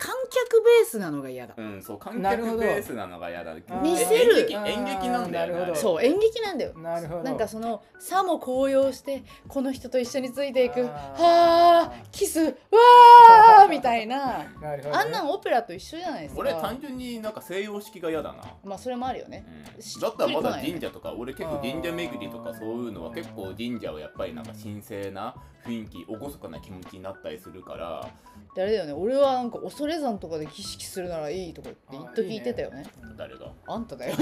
[0.00, 1.52] 観客ベースなのが嫌だ。
[1.58, 2.62] うんそう観なるほど。
[2.62, 3.54] 客ベースなのが嫌だ。
[3.82, 4.40] 見せる。
[4.40, 5.74] 演劇演劇なんだよねあーなるほど。
[5.76, 6.72] そう演劇なんだよ。
[6.78, 7.22] なるほど。
[7.22, 10.88] なんかそのさも高揚してこの人と一緒についていくあー。
[10.88, 14.46] はあキスわーみたいな。
[14.62, 15.02] なるほどね。
[15.02, 16.40] あんなんオペラと一緒じゃないですか。
[16.40, 18.38] 俺単純になんか西洋式が嫌だな。
[18.64, 19.44] まあそれもあるよね。
[19.76, 20.00] うん。
[20.00, 25.34] だったらまだ神社とか俺結構神社巡りとかそういうのは結構神社はやっぱりなんか神聖な
[25.66, 28.08] 雰囲気厳かな気持ちになったりするから。
[28.54, 28.92] であれだよね。
[28.92, 32.84] 俺はなんか恐山とかで儀式するならいいとか言って一時言ってたよね。
[33.16, 33.46] 誰が？
[33.66, 34.14] あんただよ。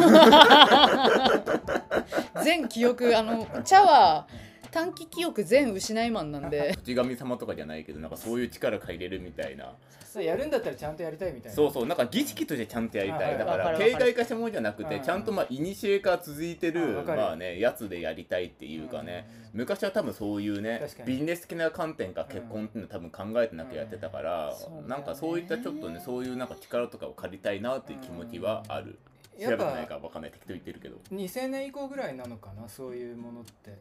[2.42, 4.26] 全記憶あの茶は
[4.70, 6.76] 短期記憶全失いマンなんで。
[6.84, 9.74] 土神様とかじゃないけどなんかそういう力借りれるみたいな。
[10.04, 11.56] そうやるんだったらちゃんとやりたいみたいな。
[11.56, 15.02] そうそうなんか儀式としてちゃんとやりたはいいだから形骸化したものじゃなくてうん。
[15.02, 17.02] ちゃんとまあ古から続いてある。
[17.04, 19.28] まあねやつでやりたいっていうかね。
[19.52, 28.98] 昔は多分そういうねビジネス的な観点から結婚っていうの多分考えてなくやってたからそうだよねなんかそういったちょっとねそういうなんか力とかを借りたいなっていう気持ちはある。
[29.38, 30.30] 調やっぱべてないから分かんない。
[30.32, 30.96] 適当言ってるけど。
[31.12, 33.78] 2000年以降ぐらいなのかなそういうものって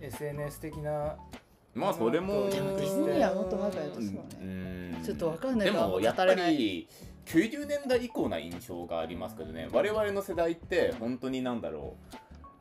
[0.00, 1.16] SNS 的な。
[1.74, 2.48] まあそれも。
[2.50, 4.20] でもディズニーはもっと前からやってそうね。
[4.40, 5.02] うん。
[5.04, 5.72] ちょっとわかんない。
[5.72, 6.88] でもやっぱり
[7.26, 9.68] 90年代以降な印象がありますけどね。
[9.72, 12.16] 我々の世代って本当になんだろう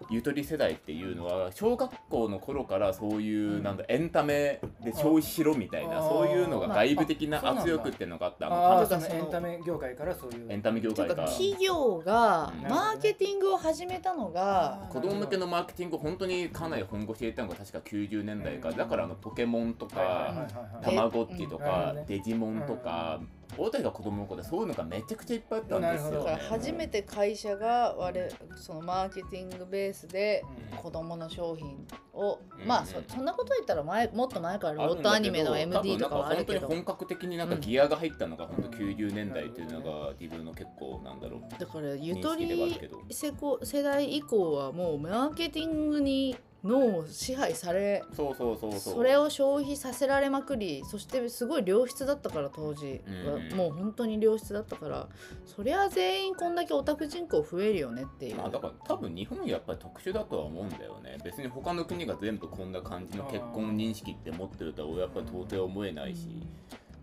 [0.09, 10.51] ゆとり世代っていうのは小学校の頃からそういうなんだエンタメで消費しろみたいな、そういうのがまあ外部的な圧力っていうのがあってあのエンタメ業界からそういう。
[10.51, 12.69] エンタメ業ていうか界が企業がうん。
[12.69, 18.69] マーケティングを始めたのが子供向けのマーケティングを本当にかなり本腰入れたのが確か90年代か。
[18.69, 18.77] うん。
[18.77, 20.47] だからあのポケモンとか
[20.81, 23.19] たたまごっちとかデジモンとか
[23.57, 26.27] 大谷が子供の頃でそういうのがめちゃくちゃいっぱいあったんですよ。
[26.49, 30.77] 初めて会社が我そのマーケティングベースでうん。
[30.77, 32.67] 子供の商品を、うん。
[32.67, 36.59] まあそそんなこと言ったら前もっと前からあロットアニメの MD とかはあるけど。
[36.61, 41.59] 本当に本格的になんかギアが入ったのが本当90年代っていうのが自分の結構なんだろう。
[41.59, 43.01] だからゆ認とり識ではあるけど。
[43.09, 48.93] 世こ世代以降はもうマーケティングに脳を支配されそうそうそうそう。
[48.95, 53.57] それを消費させられまくりそしてすごい良質だったから当時は、うん。
[53.57, 55.07] もう本当に良質だったから
[55.45, 58.37] そりゃ全員こんだけオタク人口増えるよねっていう。
[58.37, 61.17] まあだから多分日本やっぱり特殊だとは思うんだよね。
[61.23, 66.27] 別に他の国が全部こんな感じの結婚認識って持ってるとは俺やっぱり到底思えないし。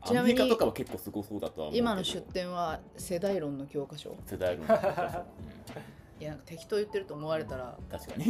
[0.03, 1.85] ちなみにアメリカとかは結構すごそうだとは思うけど。
[1.85, 4.17] 今の出典は世代論の教科書。
[4.25, 5.19] 世代論の教科書。
[5.19, 6.23] うん。
[6.23, 7.77] いやなんか適当言ってると思われたら。
[7.91, 8.25] 確かに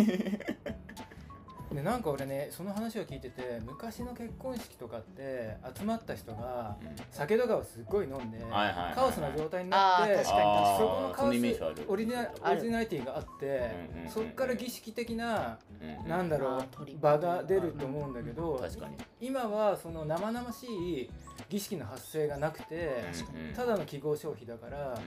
[1.73, 6.77] でなんか俺ねその話を聞いてて昔の結婚式とかって集まった人が
[7.13, 8.39] 酒とかをすっごい飲んで
[8.95, 11.29] カオスな状態になってそこのカオス
[11.89, 13.71] オリジナオリジナリティがあって
[14.09, 15.59] そっから儀式的な
[16.09, 16.61] なんだろう
[17.01, 18.59] 場が出ると思うんだけど
[19.21, 21.11] 今はその生々しい
[21.49, 23.05] 儀式の発生がなくて
[23.55, 24.99] ただの記号消費だから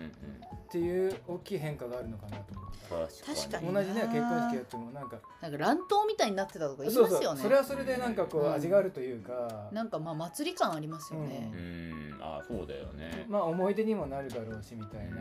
[0.73, 2.79] っていう大きい変化があるのかなと思って。
[3.23, 5.17] 確かに同じね結婚式やってもなんか。
[5.39, 7.41] なんか乱闘みたいになってたとか言いそうますよね。
[7.41, 9.69] そうそれはそれでなんかこううん味があるというか。
[9.71, 11.51] なんかまあ祭り感ありますよね。
[11.53, 12.17] う、ん。
[12.19, 13.27] ああそうだよね。
[13.29, 15.17] まあ思い出にもなるだろうしみたいな。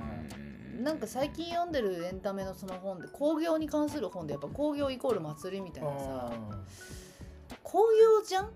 [0.77, 0.85] うん。
[0.85, 6.33] なんか最近読んでるエンタメのその本で工業に関する本でやっぱ工業イコール祭りみたいなさ。
[7.62, 8.49] 工業じゃん？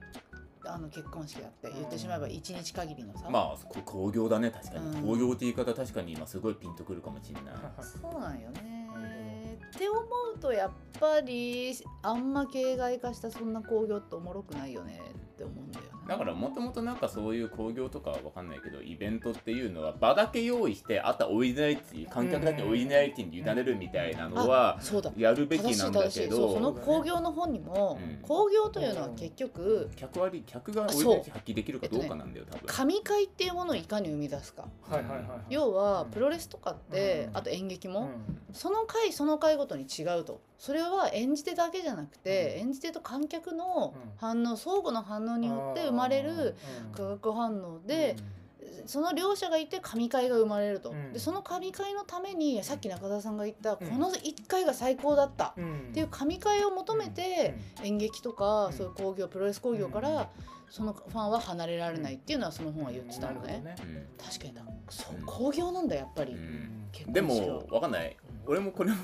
[0.66, 4.98] あの結婚式だって言ってしまえば一日限りのさ、まあこ工業だね確かに。
[4.98, 5.02] うん。
[5.02, 7.54] 工業って言い方確かに今すごいピンとくるかもしれない。
[7.82, 9.58] そうなんよね。
[9.76, 15.00] って思うとやっぱりあんま形骸化したそんな工業っておもろくないよね
[15.34, 25.12] って思うんだよねだからもともとなんかそういう興行とかは分かんないけどイベントっていうのは場だけ用意してあとはオリジナリティ観客だけオリジナリティに委ねるみたいなのはそうだ。
[25.16, 28.18] やるべきないんだけいそのど工業の本にも、うん。
[28.22, 31.12] 工業というのは結局客割り客がオリジそう。
[31.14, 32.66] ナリティ発揮できるかどうかなんだよ多分。
[32.66, 34.64] 神会っていうものをいかに生み出すか。
[34.88, 35.40] はいはいはいはい。
[35.50, 37.36] 要はうんプロレスとかって、うん。
[37.36, 38.38] あと演劇も、うん。
[38.52, 42.68] その回その回ごとに違うとそれは演じ手だけじゃなくて、うん。
[42.68, 44.12] 演じ手と観客のうん。
[44.16, 46.54] 反応相互の反応によって生まれる
[46.92, 48.16] 化学反応で、
[48.86, 51.12] その両者がいて神回が生まれると、うん。
[51.12, 53.88] でその神回のためにさっき中澤さんが言った、うん。
[53.88, 55.54] この1回が最高だった。
[55.56, 58.72] っていう神回を求めて、演劇とか、うん。
[58.72, 60.26] そういう工業プロレス工業から、うん。
[60.70, 63.76] そのファンは離れられないっていうのはその本は言ってたのね,、
[64.18, 66.36] 確かにだそううん工業なんだやっぱり、
[67.06, 68.16] でも分かんない
[68.46, 68.96] 俺もこれも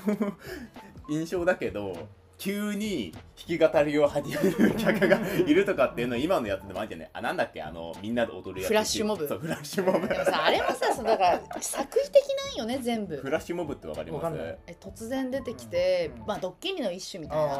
[1.09, 1.95] 印象だけど
[2.37, 7.09] 急に弾き語りを始める客がいるとかっていうの今のやつでもあるんじゃない？
[7.13, 7.61] あなんだっけ？
[7.61, 8.67] あのみんなで踊るやつ。
[8.69, 9.25] フラッシュモブ。
[9.27, 10.07] そうフラッシュモブ。
[10.07, 11.23] でもさあれもさそのだか
[11.55, 13.15] ら作為的なんよね全部。
[13.17, 14.23] フラッシュモブってわかります？
[14.25, 14.57] わかんない。
[14.67, 16.25] え突然出てきて、うん。
[16.25, 17.57] まあドッキリの一種みたいな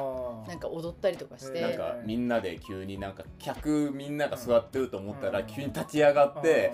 [0.48, 5.46] なんか踊ったりとかして、えなんかみんなで急になんか客みんなが座ってると思ったらうん。
[5.46, 6.74] 急に立ち上がって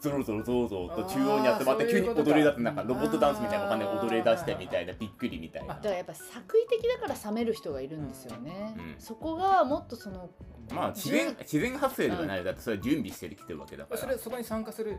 [0.00, 5.74] ゾロゾロゾロゾロと中央に集まって急に踊り出すなんかロボットダンスみたいなわかんないあー踊り出してみたいなびっくりみたいな。
[5.74, 8.94] だからやっぱ作為的だから冷める人がいるんですよね、うん。
[8.98, 10.30] そこがもっとその
[10.72, 12.44] まあ自然自然発生ではない。
[12.44, 14.00] だってそれは準備してきてるわけだから。
[14.00, 14.98] それそこに参加する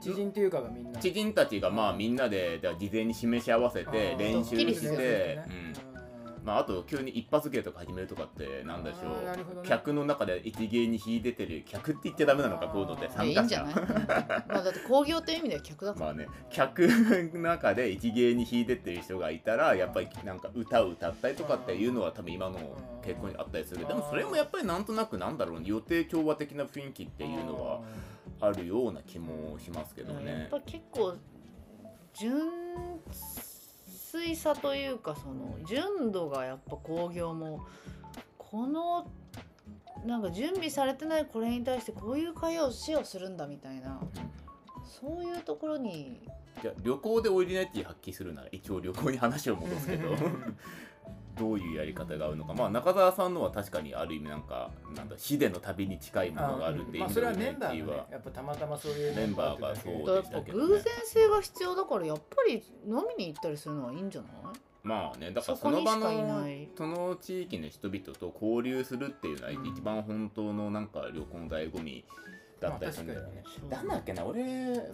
[0.00, 1.00] 知人っていうかがみんな。
[1.00, 5.40] 知人たちがまあみんなで事前に示し合わせて練習して
[5.88, 5.93] うん
[6.44, 9.36] まあ、あと急に一発芸とか始めるとかってなんだしょう。
[9.36, 9.44] ね。
[9.64, 14.44] 客の中で一芸に秀でてる客って言っちゃダメなのかこういうのって参加いいんじゃ者ない？
[14.48, 22.58] まあだって工業という意味では客だから、まあね客の中で一芸に秀でてる人がいたらやっぱりなんか歌を歌ったりとかっていうのは多分今の
[23.02, 23.78] 結婚にあったりする。
[23.78, 25.62] けどでもそれもやっぱりなんとなくなんだろう。
[25.64, 27.80] 予定調和的な雰囲気っていうのは
[28.40, 30.60] あるような気もしますけどやっねぱ。
[30.60, 31.14] 結構
[32.12, 32.34] 純
[34.14, 37.66] 粋さというかその純度がやっぱ工業も
[38.38, 39.10] この
[40.06, 44.00] なんか準備されてないこれに対してこういう会話をシェアするんだみたいな
[44.84, 46.20] そういうところに。
[46.62, 50.10] じゃ旅行でオリジナリティ発揮するなら一応旅行に話を戻すけど。
[51.38, 52.54] どういうやり方があるのか。
[52.54, 57.98] まあ中澤さんのは確かにある意味なんかなんだ死での旅に近いものがあるっていうまあそれはメンバーがね。
[57.98, 58.06] は。
[58.10, 64.30] やっぱたまたまそういうメンバーがそうやっぱ偶然性が必要だからやっぱり飲みに行ったりするのはいいんじゃない？
[64.82, 69.66] まあねだからその場いのないその地域の人々と交流するっていうのはうん。
[69.66, 72.04] 一番本当のなんか旅行の醍醐味
[72.68, 73.42] だったりするんだよね。
[73.70, 74.42] なんだっけな俺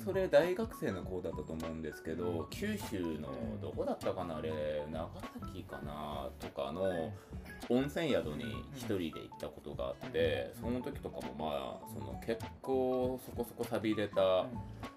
[0.04, 3.28] それ大学生の子だったと思うんですけど九州の
[3.60, 4.52] どこだったかなあれ
[4.92, 5.08] 長
[5.40, 7.12] 崎かなとかの
[7.70, 14.20] 温泉宿に一人で行ったことがあってその時とかもまあその結構そこそこ寂れた、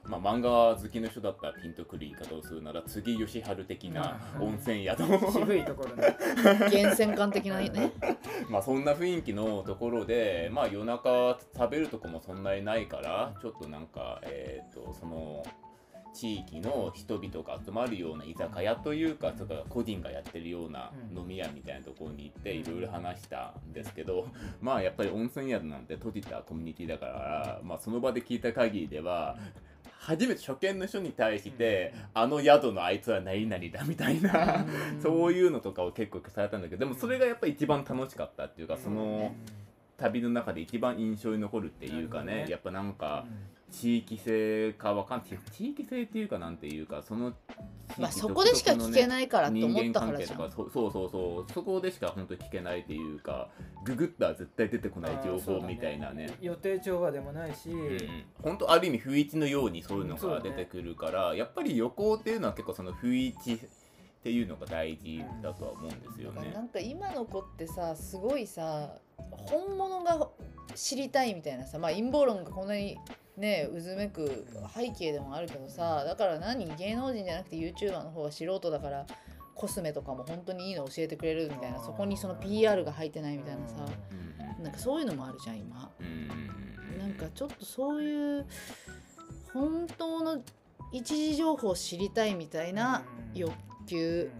[0.05, 5.03] まあ、漫画好きの人だったらピンとくる言い方をするなら次吉春的な温泉宿。
[5.31, 6.17] 渋いところね。
[6.73, 7.91] 源泉館的なね。
[8.49, 15.43] まあそんな雰囲気のところでまあ夜中食べるとこもそんなにないからちょっとなんかえっ、とその
[16.13, 24.27] 地域の人々が集まるような居酒屋というかとか個人がやってるような飲み屋みたいなところに行っていろいろ話したんですけど
[24.61, 29.37] まあやっぱり温泉宿なんて閉じたコミュニティだからまあその場で聞いた限りでは
[29.99, 34.65] 初めて初見の人に対してあの宿のあいつは何々だみたいな
[35.01, 39.33] そういうのとかを結構されたんだけどでもそれがやっぱり一番楽しかったっていうかその
[39.97, 43.25] 旅の中で一番印象に残るっていうかねねやっぱなんか
[43.73, 47.33] 地域性かわかんない地域性っていうかなんていうかその地
[47.93, 50.37] 域まあそこでしか聞けいないからって人思っ間関係たからじゃん。
[50.37, 53.49] とかそうそうそうそうそこでしか本当聞けないっていうか
[53.83, 56.37] ググったら絶対出てこない情報みたいなね。
[56.39, 57.99] 予定調和でもないし、うん
[58.41, 63.57] 本当ある意味不意打ちのようにそういうのが出てくるから、やっぱり旅行っていうのは結構その不意打ちっ
[64.23, 66.51] ていうのが大事だとは思うんですよね。
[66.53, 70.29] なんか今の子ってさすごいさ本物が
[70.75, 72.97] 知りたいみたいなさまあ陰謀論がこんなに
[73.37, 76.65] ね渦めく背景でもあるけどさだから何？
[76.75, 79.05] 芸能人じゃなくて YouTuber の方が素人だから
[79.55, 83.75] コスメとかも本当にいいの教えてくれるみたいなそこにその PR が入ってないみたいなさ
[84.61, 85.91] なんかそういうのもあるじゃん今。
[86.99, 88.45] なんかちょっとそういう
[89.53, 90.41] 本当の
[90.91, 93.03] 一時情報を知りたいみたいな
[93.33, 93.51] 欲
[93.87, 94.31] 求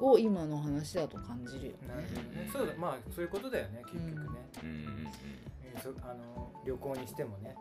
[0.00, 2.08] を今の話だと感じるよなるね。
[2.08, 2.50] ほどね。
[2.52, 4.38] そうだまあそういうことだよね結局ね、
[6.02, 7.56] あの旅行にしてもね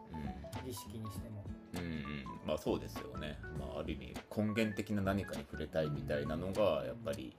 [0.66, 1.44] 儀式にしても。
[1.76, 1.88] うんうん。
[1.88, 7.36] うんまあそうですよね、まあ、ある意味根源的な何かに触れたいみたいなのがやっぱり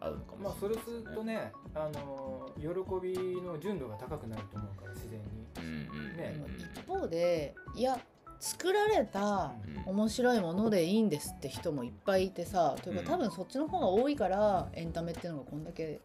[0.00, 2.68] あるのかまあもしれないそれするとねあの喜
[3.04, 5.26] びの純度が高くなると思うから自然に。
[5.56, 6.36] うんうんうんね。
[6.76, 7.98] 一方でいや
[8.38, 9.52] 作られた
[9.86, 9.94] うん。
[9.96, 13.04] 面白いものでいいんですって人もいっぱいいてさといううん。
[13.04, 16.00] か多分そっちの方が多いからエンタメっていうのがこんだけ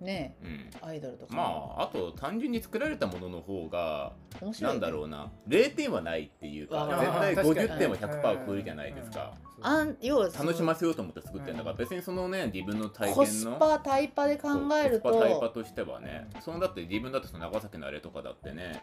[0.00, 0.88] ねうん。
[0.88, 1.34] アイドルとか。
[1.34, 1.42] ま
[1.76, 5.30] ああと単純に作られたものの方が面白い、ね、なんだろうな。
[5.48, 7.68] 0点はないっていうか絶対確かに。
[7.68, 9.34] 50点は100%超えるじゃないですか。
[9.60, 11.78] あん要は楽しませようと思って作ってるんだからうん。
[11.78, 14.48] 別にそのね自分の体コ験のスパタイパで考
[14.82, 16.28] えるコスパタイパととしてはね。
[16.34, 18.82] うんそのだって自分だってその長崎のあれとかだってね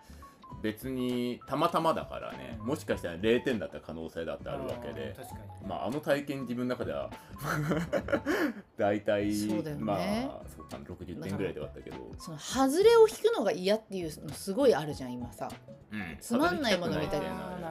[0.61, 2.67] 別にたまたまだからねうん。
[2.67, 5.15] もしかしたら0点だった可能性だってあるわけで
[5.67, 7.11] まああの体験自分の中では
[8.77, 9.83] 大体そうだよね。
[9.83, 9.97] まあ
[10.55, 15.49] そうかな60点ぐらいではあったけど、その外れを引くのが嫌っていうのすごいあるじゃん今さ。
[15.91, 16.17] うん。
[16.19, 17.25] つまんないもの見たり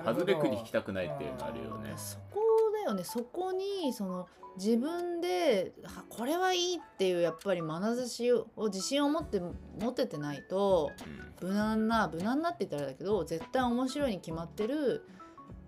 [0.05, 1.93] 外れくじ引きたくないっていうのあるよね。
[1.97, 2.41] そこ
[2.73, 3.05] だよね。
[3.05, 9.41] そこにその自分であこれはいいっていうやっぱり眼差しを自信を持って
[9.81, 10.93] 持ててないと
[11.41, 15.07] 無難な無難なって言ったらだけど絶対面白いに決まってる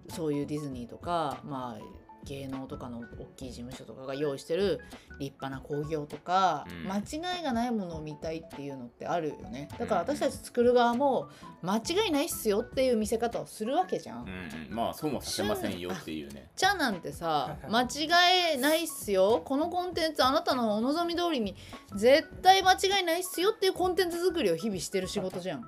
[0.08, 3.04] そういうディズニーとかまあ芸能とかの大
[3.36, 4.80] きい事務所とかが用意してる
[5.18, 6.92] 立派な興行とか、うん。
[6.92, 9.68] 間違いがないものを見たいっていうのってあるよね。
[9.78, 11.28] だから私たち作る側も
[11.62, 14.22] 間違いないっすよっていう見せ方をするわけじゃん。
[14.22, 14.28] うん
[14.70, 16.50] うん、まあそうもさせませんよっていうね。
[16.56, 19.42] ちゃなんてさ 間違いないっすよ。
[19.44, 21.54] このコンテンツあなたのお望み通りに
[21.94, 25.60] 絶対間違いないっすよっていうコンテンツ作りを日々してる仕事じゃん。
[25.60, 25.66] うん。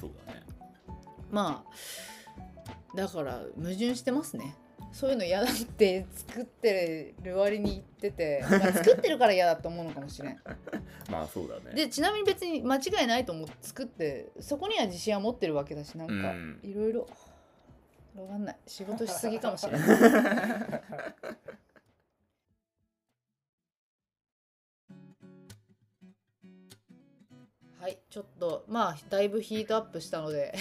[0.00, 0.42] そうだね。
[1.30, 4.54] まあだから矛盾してますね
[4.92, 10.38] そういうの嫌だって作ってる割に言ってて、まあ、作ってるから嫌だと思うのかもしれん。
[11.10, 11.74] まあそうだね。
[11.74, 16.60] でちなみに別に間違いないと思って作ってそこには自信は持ってるわけだしなんかうん。
[16.62, 17.08] いろいろ
[18.16, 18.56] わかんない。
[18.66, 19.80] 仕事しすぎかもしれない
[27.80, 30.54] はいちょっとまあだいぶヒートアップしたので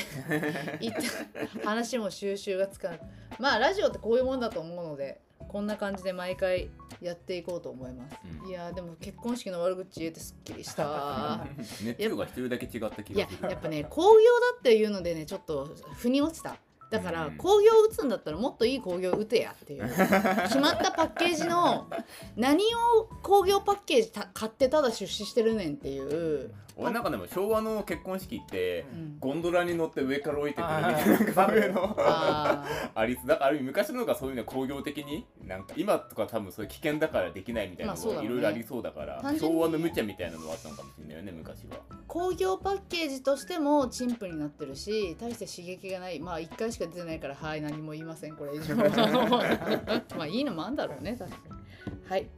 [1.64, 3.00] 話も収集がつかない
[3.40, 6.70] まあラジオってこういうもんだと思うのでこんな感じで毎回
[7.02, 8.50] やっていこうと思います、うん。
[8.50, 11.46] いやーでも結婚式の悪口言えてすっきりした。
[11.84, 14.18] 熱量が一人だけ違った気がするやっぱね興行
[14.54, 16.56] だっていうのでねちょっと腑に落ちた。
[16.90, 17.38] だからうん。
[17.38, 19.88] 工業打つんだったらもっといい工業打てやっていう
[20.44, 21.88] 決まったパッケージの
[22.36, 29.20] 何を工業パッケージた買ってただ出資してるねんっていう、俺なんかでも昭和の結婚式ってうん。
[29.20, 31.96] ゴンドラに乗って上から降りてくるみたいなういうの。
[32.00, 32.66] あ
[32.96, 41.78] ありだからある意味昔の方がそういうの工業的になんか今とか多分そういう危険だからできないみたいなのがいろいろありそうだから昭和の無茶みたいなのはあったのかもしれないよね昔は。
[41.78, 46.20] ー工業パッケージとしても陳腐になってるし大して刺激がない。
[46.20, 48.76] まあ1回しか出てないからはい何も言いませんこれ以上。
[50.18, 52.10] まあいいのもあんだろうね確かに。
[52.10, 52.30] はい。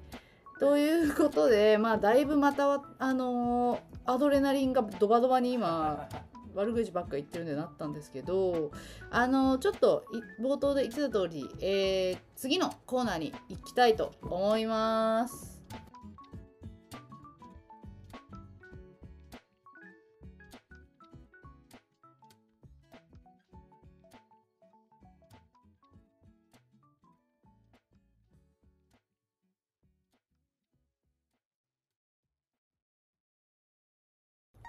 [0.60, 6.08] ということでまあだいぶまたはあのーアドレナリンがドバドバに今
[6.56, 8.72] 悪口ばっか言ってるんでなったんですけど
[9.10, 10.06] あのちょっと
[10.40, 15.53] い冒頭で言ってた通り、えー次のコーナーに行きたいと思います。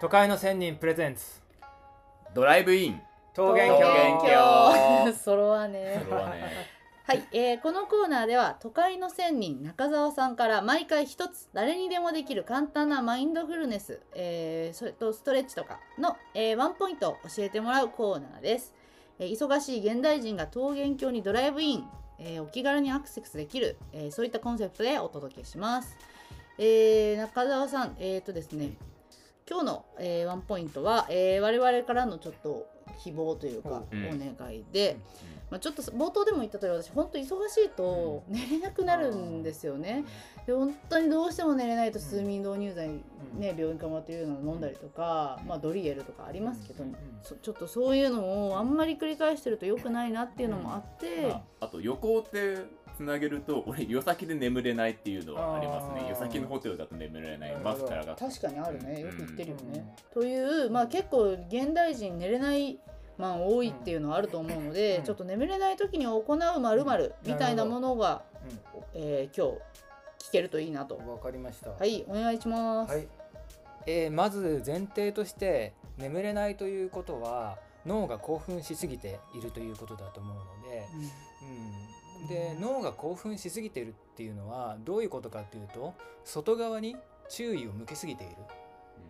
[0.00, 1.22] 都会の仙人プレゼンツ。
[2.34, 3.00] ドライブイン。
[3.36, 4.26] 桃源桃郷源
[5.06, 5.12] 郷。
[5.12, 6.02] それはね。
[6.04, 6.74] それはね。
[7.06, 18.72] はい、えーこのコーナーでは都会の仙人中澤さんから毎回一つ誰にでもできる簡単なマインドフルネス、えーそれとストレッチとかの、えーワンポイントを教えてもらうコーナーです、
[19.18, 21.86] えー忙しい現代人が桃源郷にドライブイン、
[22.18, 25.94] えーお気軽にアクセスできる、えーそういったコンセプトでお届けします、
[26.56, 28.78] えー中澤さんえっ、とですね
[29.48, 32.66] 今日の、えーワンポイントは、えー我々からのちょっと
[33.02, 33.96] 希望というか、う。
[33.96, 34.06] ん。
[34.06, 34.96] お願いで、
[35.50, 40.04] まあ、ちょっと冒頭でも言った通り私本当忙しいと寝れなくなるんですよね。
[40.46, 42.88] で本当にどうしても寝れないと睡眠導入剤、
[43.38, 46.84] ね病院からもらっていうのを飲んだりとか、まあ、ドリエルとかありますけど、
[47.42, 56.06] ちょっとそういうのをあんまり繰り返してると良くないなっていうのもあって、ああと旅行ってつなげると俺夜先で眠れないっていうのはありますね。
[56.08, 57.56] 夜先のホテルだと眠れない。
[57.56, 58.14] マスカラが。
[58.14, 59.00] 確かにあるね。
[59.00, 59.94] よく言ってるよね。
[60.14, 60.22] うん。
[60.22, 62.78] という、まあ、結構現代人寝れない
[63.16, 65.04] まあ多いっていうのはあると思うので、うん。
[65.04, 68.22] ちょっと眠れない時に行うまるまるみたいなものが、
[68.74, 69.60] うえー今日
[70.28, 70.96] 聞けるといいなと。
[70.96, 71.70] んわかりました。
[71.70, 72.92] はい、お願いします。
[72.92, 73.08] はい、
[73.86, 81.93] えーまず前提として眠れないということは脳が興奮しすぎているということだと思うので、うん、
[82.28, 85.94] で脳が興奮しすぎているっていうのはどういうことかっていうと
[86.24, 86.96] 外側に
[87.28, 88.36] 注意を向けすぎている。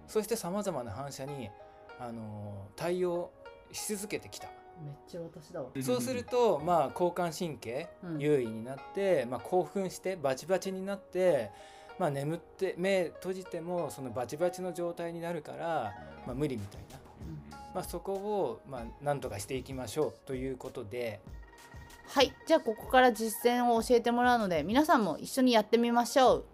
[0.07, 1.51] そしてさまざまな反射に、
[1.99, 3.31] あのー対応
[3.73, 4.49] し続けてきた、
[4.85, 5.71] めっちゃ私だわ。
[5.75, 8.19] うんそうすると、まあ、交感神経うん。
[8.19, 11.51] 優位になって、まあ、興奮してバチバチになって、
[11.99, 15.95] まあ、眠って目閉じてもそのバチバチの状態になるから、
[16.27, 16.99] まあ、無理みたいな、
[17.75, 21.21] まあ、そこを、まあ、なんとかしていきましょうということで
[22.07, 26.45] はい、じゃあここから実践を教えてもらうので、皆さんも一緒にやってみましょう。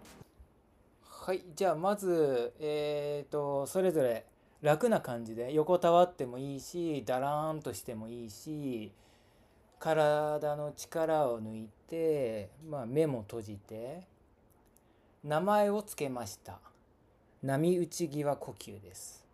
[1.03, 1.43] はい。
[1.55, 4.25] じゃあまずえー、とそれぞれ
[4.61, 8.91] 楽な感じで横たわってもいいしだらーんとしてもいいし
[9.79, 14.07] 体の力を抜いて、まあ、目も閉じて
[15.23, 16.59] 名前をつけました。
[17.43, 19.25] 波打ち際呼吸です。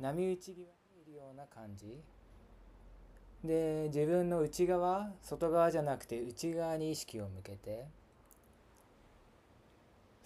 [0.00, 0.64] 波打ち際に
[1.02, 2.00] いるような感じ。
[3.46, 7.86] で自分の内側外側じゃなくて内側に意識を向けて。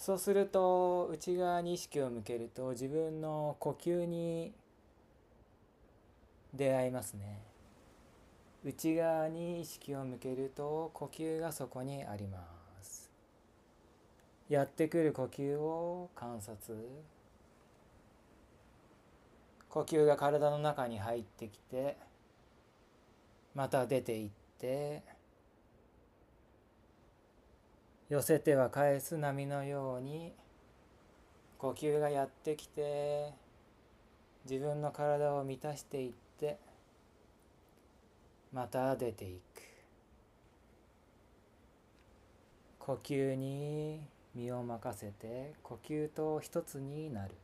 [0.01, 4.55] そうすると内側に意識を向けると自分の呼吸に
[6.55, 7.43] 出会いますね。
[8.65, 12.39] 内側に意識を向けると呼吸がそこにありま
[12.83, 13.11] す。
[14.49, 16.79] やってくる呼吸を観察。
[19.69, 21.97] 呼吸が体の中に入ってきて
[23.55, 25.03] また出ていって
[28.09, 30.33] 寄せては返す波のように
[31.59, 33.33] 呼吸がやってきて
[34.49, 36.59] 自分の体を満たしていって
[38.53, 39.63] また出ていく。
[42.79, 44.01] 呼吸に
[44.35, 47.35] 身を任せて呼吸と一つになる。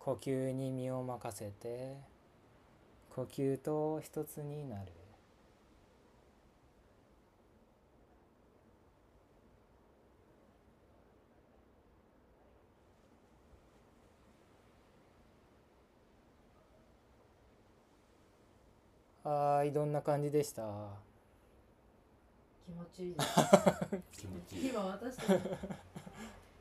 [0.00, 1.94] 呼吸に身を任せて
[3.14, 4.92] 呼吸と一つになる。
[19.22, 20.62] はいどんな感じでした？
[22.66, 23.28] 気持ちいいです。
[24.12, 24.68] 気持ちいい。
[24.70, 25.40] 今私たち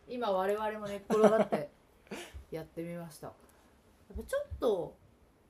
[0.07, 1.69] 今我々も寝っ転がって
[2.51, 3.27] やってみました。
[3.27, 3.33] や
[4.13, 4.95] っぱちょっと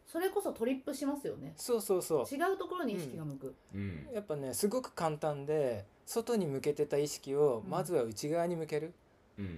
[0.06, 1.54] それこそトリップしますよね。
[1.56, 2.36] そうそうそう。
[2.36, 4.08] 違うところに意識が向く、うん。
[4.14, 7.70] やっぱねすごく簡単で外に向けてた意識をうん。
[7.70, 8.94] まずは内側に向ける、
[9.38, 9.46] うん。
[9.46, 9.50] う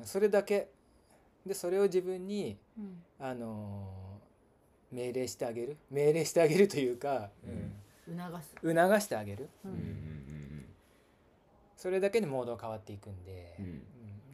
[0.04, 0.68] それだけ。
[1.46, 3.02] でそれを自分に、うん。
[3.18, 4.20] あのー
[4.92, 5.76] 命令してあげる。
[5.88, 7.30] 命令してあげるというか、
[8.04, 8.76] 促す、うん。
[8.76, 9.48] 促してあげる。
[9.64, 10.64] ううんうんん
[11.76, 13.70] それだけでモードが変わっていくんで、うんうん。
[13.70, 13.74] う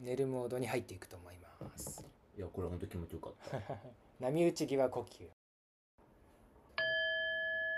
[0.03, 0.05] ん。
[0.05, 2.03] 寝るモードに入っていくと思います
[2.37, 3.57] いやこれ本当気持ちよかった。
[4.21, 5.27] 波打ち際呼吸。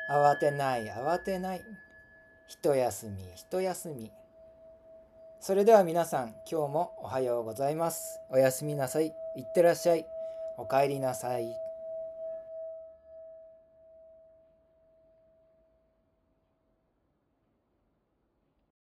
[0.10, 1.62] 慌てない慌てない。
[2.48, 4.12] 一休み一休み。
[5.40, 8.20] それでは皆さん今日もおはようございます。
[8.30, 9.08] おやすみなさい。
[9.36, 10.06] いってらっしゃい。
[10.58, 11.69] おかえりなさい。